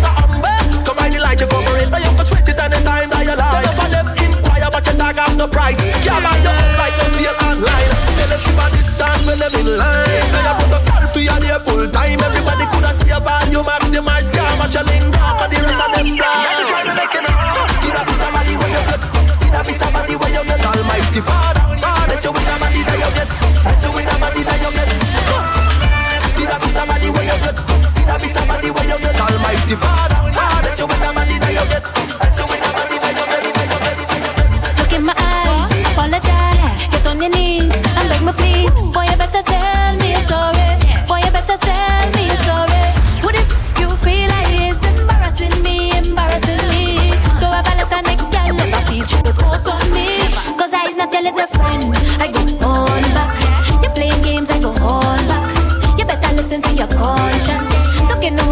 [14.72, 16.96] Can't your lingo for the rest of them blind
[17.84, 19.04] See that be somebody where you get.
[19.28, 20.64] See that be somebody where you get.
[20.64, 21.60] Almighty Father
[22.08, 23.28] Bless you with the body that you get.
[23.68, 24.88] Bless you with the body that you get.
[26.32, 27.56] See that be somebody where you get.
[27.84, 29.20] See that be somebody where you get.
[29.20, 32.21] Almighty Father Bless you with the body that you get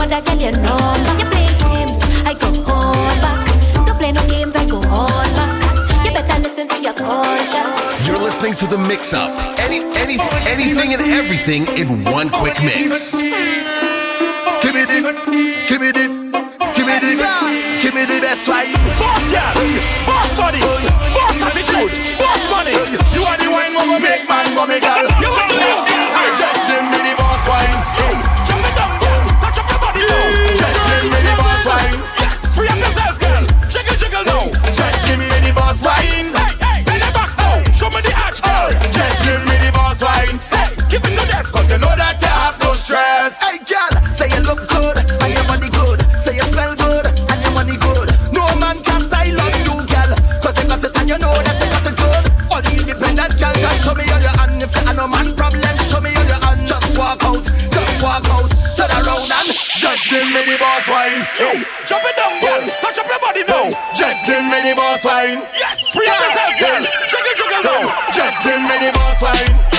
[0.02, 1.14] other girl you number.
[1.20, 3.86] You playing games, I go on back.
[3.86, 5.60] Don't play no games, I go on back.
[6.06, 8.08] You better listen to your conscience.
[8.08, 9.30] You're listening to the mix up.
[9.60, 10.18] Any, any,
[10.48, 13.22] anything and everything in one quick mix.
[13.22, 15.00] Give me the,
[15.68, 16.06] give me the,
[16.76, 17.14] give me the,
[17.82, 18.74] give me the best wine.
[19.00, 19.54] Boss girl,
[20.06, 22.72] boss body, boss attitude, boss money.
[23.16, 25.09] You are the wine go make man go make girl.
[65.04, 65.48] Boss wine.
[65.58, 66.82] Yes, free up yourself, girl.
[67.08, 68.12] Jiggle, jiggle now.
[68.12, 69.79] Just give me the boss wine.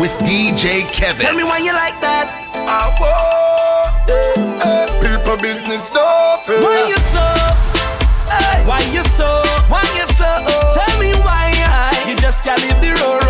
[0.00, 1.20] With DJ Kevin.
[1.20, 2.24] Tell me why you like that.
[4.08, 4.32] Eh,
[4.64, 6.48] eh, people business dope.
[6.48, 6.56] Eh.
[6.56, 7.20] Why you so?
[8.32, 8.64] Hey.
[8.64, 9.44] Why you so?
[9.68, 10.24] Why you so?
[10.72, 11.52] Tell me why
[12.08, 13.28] you just can't leave the road.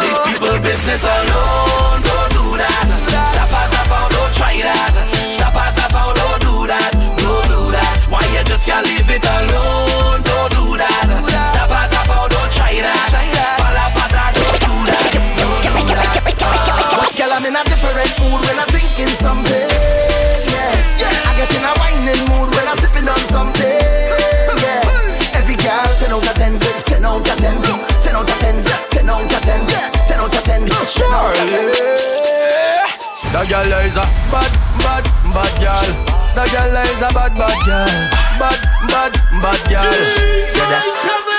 [0.00, 2.00] Leave people business alone.
[2.00, 2.88] Don't do that.
[3.36, 4.96] Sapas I found, don't try that.
[5.36, 6.96] Sapas I found, don't do that.
[7.20, 8.00] Don't do that.
[8.08, 9.61] Why you just can't leave it alone?
[30.82, 33.32] Out of 10, 10 out of 10.
[33.32, 34.52] That girl is a bad,
[34.84, 35.88] bad, bad girl.
[36.36, 37.92] That girl is a bad, bad girl.
[38.36, 38.58] Bad,
[38.90, 39.92] bad, bad girl.
[40.52, 40.84] Say that.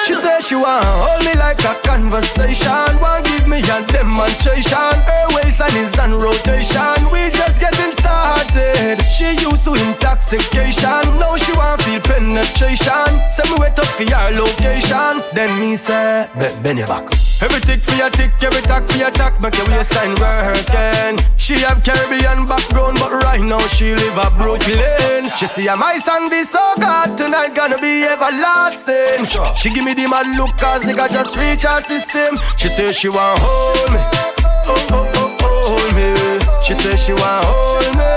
[0.08, 3.00] She say she want hold me like a conversation.
[3.00, 4.94] Want give me a demonstration.
[5.06, 6.98] Her waistline is on rotation.
[7.14, 9.00] We just getting started.
[9.08, 11.04] She used to intoxication.
[11.22, 13.10] Now she want feel penetration.
[13.38, 15.22] Say me wait up for your location.
[15.34, 17.08] Then me say, "Be- bend your back.
[17.44, 21.20] Every tick for your tick, every tack for your tack, make your waistline working.
[21.38, 25.30] She have Caribbean background, but right now she live a Brooklyn.
[25.38, 29.28] She see a my song be so good tonight, gonna be everlasting.
[29.56, 32.38] She give me the mad look, cause nigga just reach her system.
[32.56, 36.64] She say she want hold me, oh oh oh oh hold me.
[36.66, 38.08] She say she want hold me,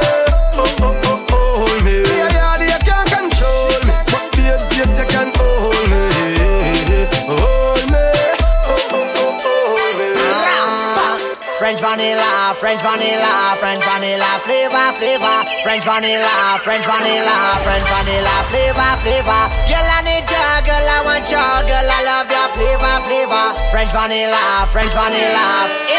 [11.87, 15.39] vanilla, French vanilla, French vanilla flavor, flavor.
[15.63, 19.43] French vanilla, French vanilla, French vanilla flavor, flavor.
[19.71, 23.47] Girl, I need your girl, I want your girl, I love your flavor, flavor.
[23.71, 25.47] French vanilla, French vanilla.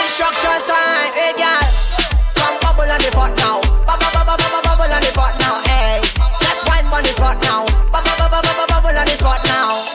[0.04, 1.64] Instruction time, hey girl.
[2.36, 3.64] Come bubble on the pot now.
[3.88, 6.04] Bubble, on the pot now, hey.
[6.44, 7.64] Just wine on the spot now.
[7.92, 8.12] Bubble,
[8.92, 9.88] on the spot now.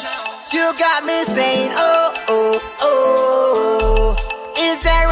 [0.52, 4.16] You got me saying, oh, oh, oh.
[4.56, 5.08] Is there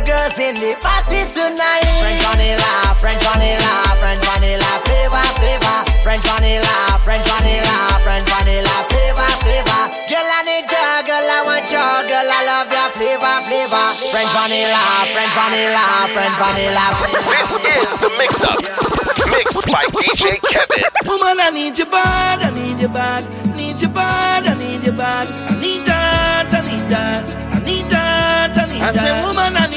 [0.00, 1.84] any girls in the party tonight?
[2.00, 5.78] French vanilla, French vanilla, French vanilla flavor, flavor.
[6.02, 9.82] French vanilla, French vanilla, French vanilla flavor, flavor.
[10.08, 13.86] Girl, I need your girl, I want your girl, I love your flavor, flavor.
[14.12, 14.82] French vanilla,
[15.12, 16.84] French vanilla, French vanilla.
[17.28, 18.60] This is the mix up.
[19.30, 20.84] Mixed by DJ Kevin.
[21.06, 23.24] Woman, I need you bad, I need you bad,
[23.56, 27.88] need you bad, I need you bad, I need that, I need that, I need
[27.90, 28.80] that, I need that.
[28.82, 29.69] I say, woman, I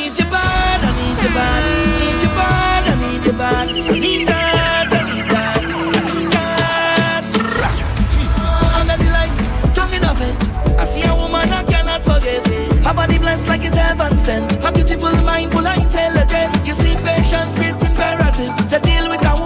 [14.65, 16.65] a beautiful mind full of intelligence.
[16.65, 19.42] You see, patience it's imperative to deal with a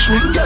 [0.00, 0.39] place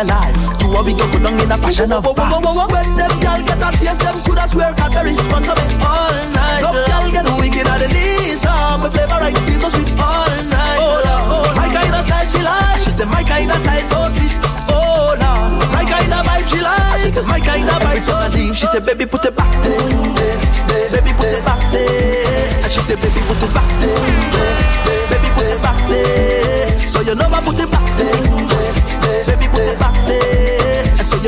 [0.00, 2.04] your life, you are we go down in a passion of.
[2.04, 6.62] When them girl get a taste, them coulda swear Cadbury sponsor me all night.
[6.64, 10.28] Love girl get wicked at the knees, ah, my flavor right feels so sweet all
[10.48, 10.78] night.
[10.80, 12.80] Oh Lord, my kind of style she like.
[12.80, 14.32] She said my kind of style so sweet.
[14.72, 17.00] Oh Lord, my kind of vibe she like.
[17.00, 18.54] She said my kind of vibe so sweet.
[18.56, 19.04] She said baby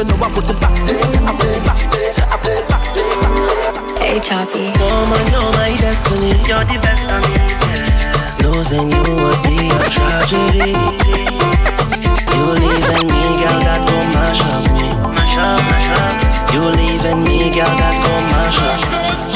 [0.02, 2.66] you know I put it back there, I put it back there, I put it
[2.68, 4.02] back there, back there.
[4.02, 4.74] Hey, Choppy.
[4.82, 6.34] Woman, you're my destiny.
[6.42, 7.38] You're the best of me.
[8.42, 10.74] Losing you would be a tragedy.
[12.34, 14.90] You leaving me, girl, that go mash up me.
[15.14, 16.10] Mash up, mash up.
[16.50, 19.31] You leaving me, girl, that go mash up.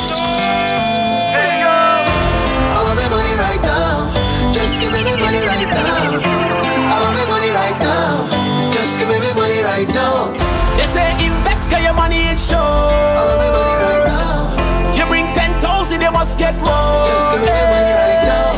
[16.47, 17.07] Get more.
[17.11, 18.51] Just give me my right now.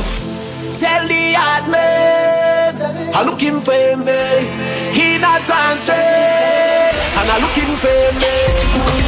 [0.76, 2.72] Tell the hard man,
[3.16, 4.44] I'm looking for him, eh.
[4.92, 8.36] He not answering, and I'm looking for me.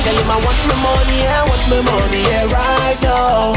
[0.01, 3.53] Tell him I want my money, I want my money, yeah, right now.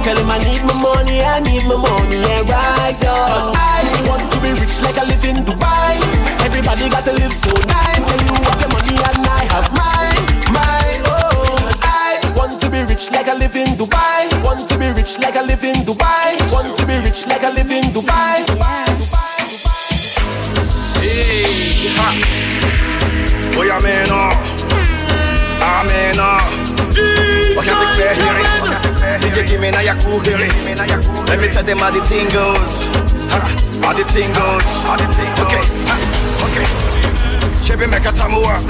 [0.00, 3.28] Tell him I need my money, I need my money, yeah, right now.
[3.36, 6.00] Cause I want to be rich like I live in Dubai.
[6.40, 9.68] Everybody got to live so nice, and you have the money and I have
[12.74, 14.26] be rich like I live in Dubai.
[14.42, 16.34] Want to be rich like I live in Dubai.
[16.50, 18.42] Want to be rich like I live in Dubai.
[20.98, 22.08] Hey, ha.
[23.54, 24.34] Boy, I'm in awe.
[25.62, 26.42] I'm in awe.
[27.54, 29.18] What here?
[29.22, 30.18] Did you give me now your cool?
[30.18, 32.74] Let me tell them how the thing goes.
[33.30, 33.38] Ha,
[33.82, 34.66] How the thing goes.
[35.44, 35.62] Okay,
[36.42, 37.03] okay.
[37.64, 38.60] Chevy make a tamua.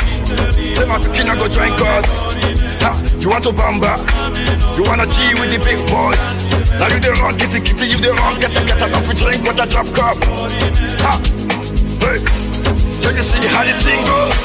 [0.76, 2.06] Say my kina go join God.
[2.82, 3.98] Ha, You want to bamba?
[4.76, 6.20] You wanna G with the big boys?
[6.78, 9.14] Now you the wrong, get the kitty, you the wrong, get the get enough to
[9.16, 10.16] drink with a drop cup.
[11.02, 11.12] Ha,
[12.02, 12.18] hey,
[13.02, 14.38] so you see how the thing goes?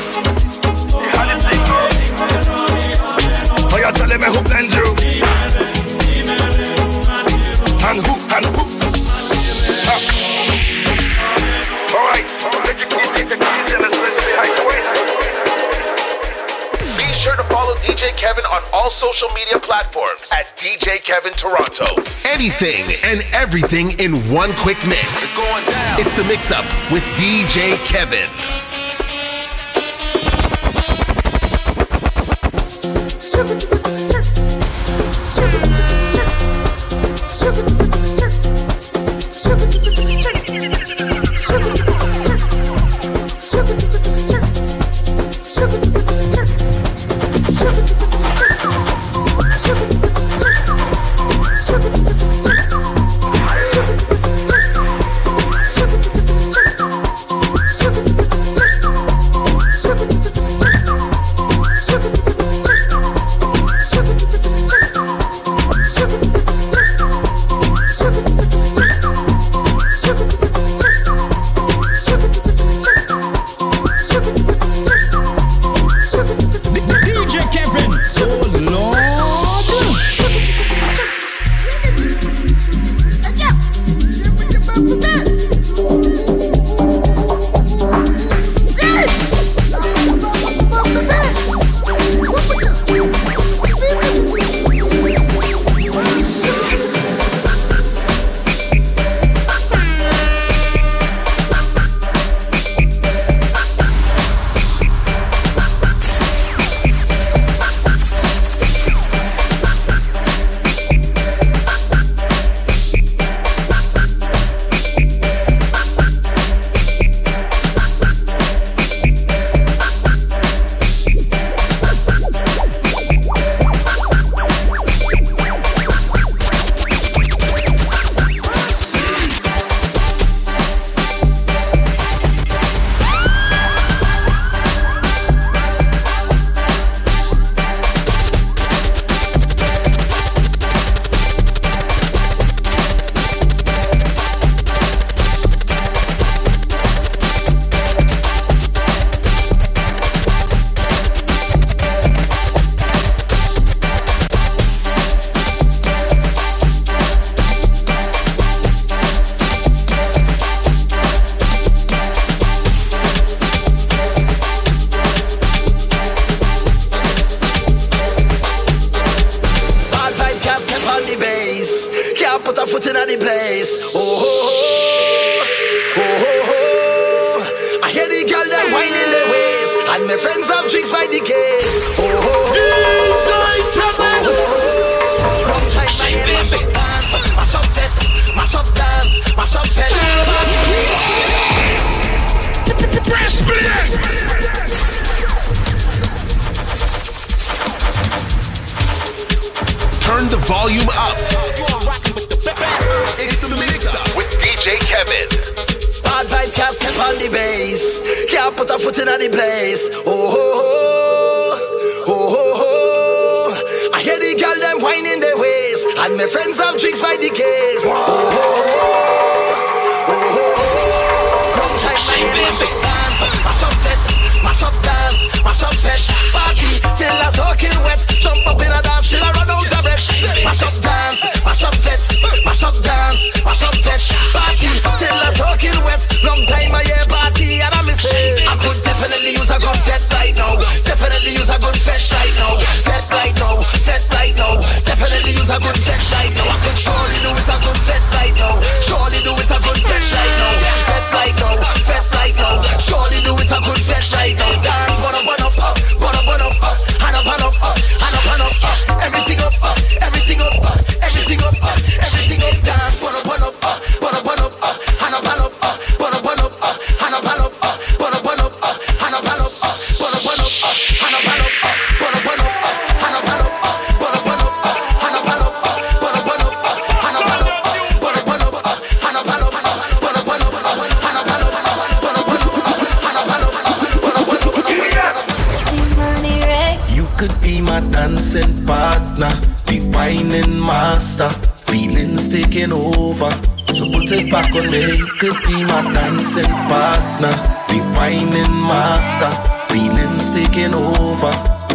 [1.13, 1.95] How the thing goes?
[3.71, 4.87] Oh, you telling me who blend you?
[7.89, 8.63] And who, and who?
[9.85, 9.95] Ha.
[11.89, 12.25] All right,
[12.65, 13.18] take it take it easy,
[17.89, 21.87] DJ Kevin on all social media platforms at DJ Kevin Toronto.
[22.23, 25.11] Anything and everything in one quick mix.
[25.13, 25.99] It's going down.
[25.99, 28.68] It's the mix up with DJ Kevin.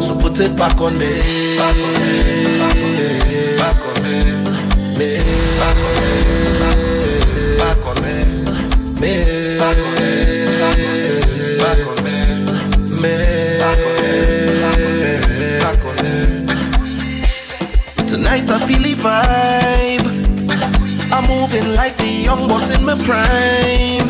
[0.00, 1.20] So put it back on me.
[1.56, 3.56] Back on me.
[3.56, 4.14] Back on me.
[5.58, 6.14] Back on me.
[7.58, 8.14] Back on me.
[9.58, 10.10] Back on me.
[11.58, 12.16] Back on me.
[13.60, 15.12] Back on me.
[15.60, 16.12] Back on me.
[18.06, 20.06] Tonight I feel the vibe.
[21.12, 24.08] I'm moving like the young boss in my prime.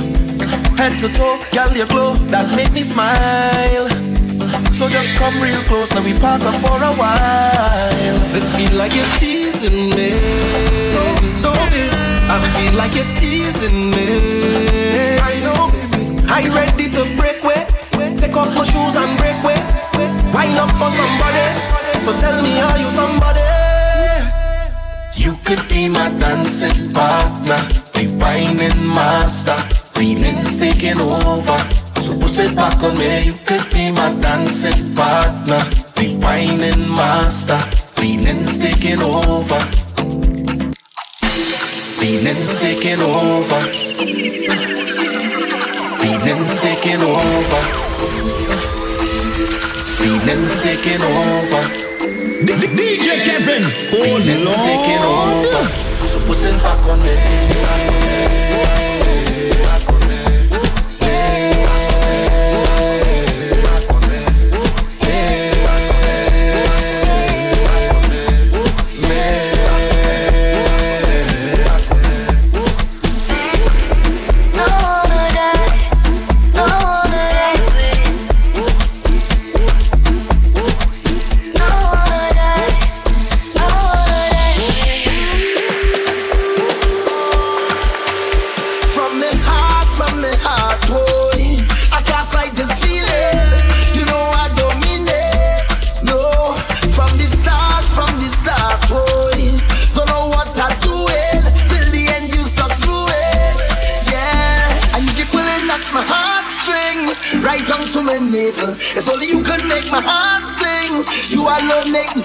[0.76, 4.03] Head to toe, girl, your glow that make me smile
[4.84, 7.16] so just come real close and we park up for a while.
[8.36, 10.10] I feel like you're teasing me.
[10.94, 11.52] No.
[12.34, 14.06] I feel like you're teasing me.
[15.30, 16.02] I know, baby.
[16.28, 17.66] I ready to break away.
[18.16, 19.60] Take off my shoes and break away.
[20.34, 21.46] Wind up for somebody.
[22.04, 23.40] So tell me, are you somebody?
[25.14, 27.60] You could be my dancing partner.
[27.94, 29.56] They wining master.
[29.94, 35.62] Feelings taking over so push it back on me, you could be my dancing partner.
[35.96, 37.58] The wining master,
[37.96, 39.60] feelings taking over.
[42.00, 43.60] Feelings taking over.
[46.00, 47.60] Feelings taking over.
[50.00, 51.62] Feelings taking over.
[52.44, 53.64] DJ Kevin,
[53.96, 54.66] oh Lord.
[54.68, 55.62] taking over
[56.10, 57.93] So push it back on me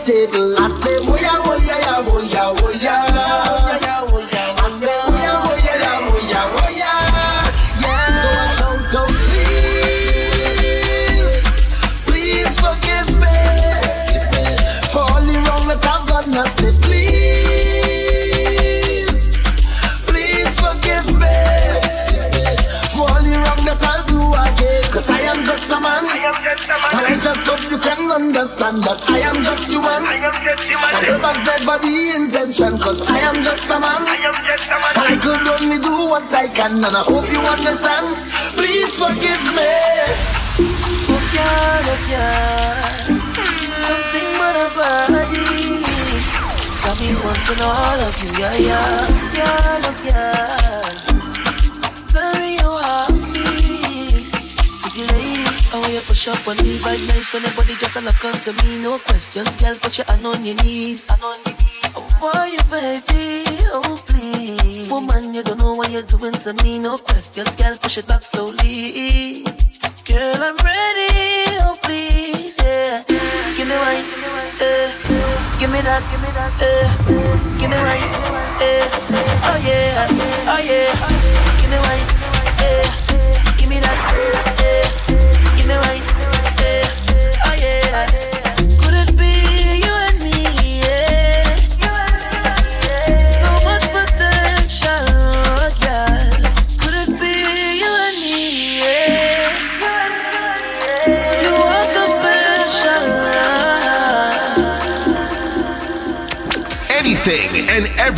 [0.10, 0.49] stable
[28.70, 30.04] understand that I am just human.
[30.06, 34.02] And love was never the intention, cause I am just a man.
[34.06, 38.18] And I could only do what I can, and I hope you understand.
[38.54, 39.74] Please forgive me.
[41.10, 42.94] Oh yeah, oh yeah.
[43.74, 45.82] Something but a body.
[46.84, 49.08] Got me wanting all of you, yeah, yeah.
[49.34, 51.09] Yeah, look, yeah.
[56.20, 58.78] Push up on me, vibe nice when everybody just a look onto me.
[58.80, 61.06] No questions, girl, put your hand on your knees.
[61.16, 63.46] Oh, why you, baby?
[63.72, 64.92] Oh, please.
[64.92, 66.78] Woman, you don't know what you're doing to me.
[66.80, 69.46] No questions, girl, push it back slowly.
[70.04, 71.56] Girl, I'm ready.
[71.64, 73.04] Oh, please, yeah.
[73.56, 74.04] Give me wine,
[74.60, 74.92] eh.
[75.60, 76.88] Give me that, give me that, eh.
[77.60, 78.12] Give me wine,
[78.60, 78.92] eh.
[79.48, 80.92] Oh yeah, oh yeah.
[81.60, 82.08] Give me wine,
[82.68, 82.84] eh.
[83.58, 84.59] Give me that,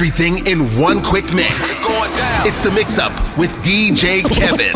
[0.02, 1.84] everything in one quick mix.
[2.44, 4.73] It's the mix up with DJ Kevin.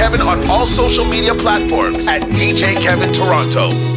[0.00, 3.89] Kevin on all social media platforms at DJ Kevin Toronto.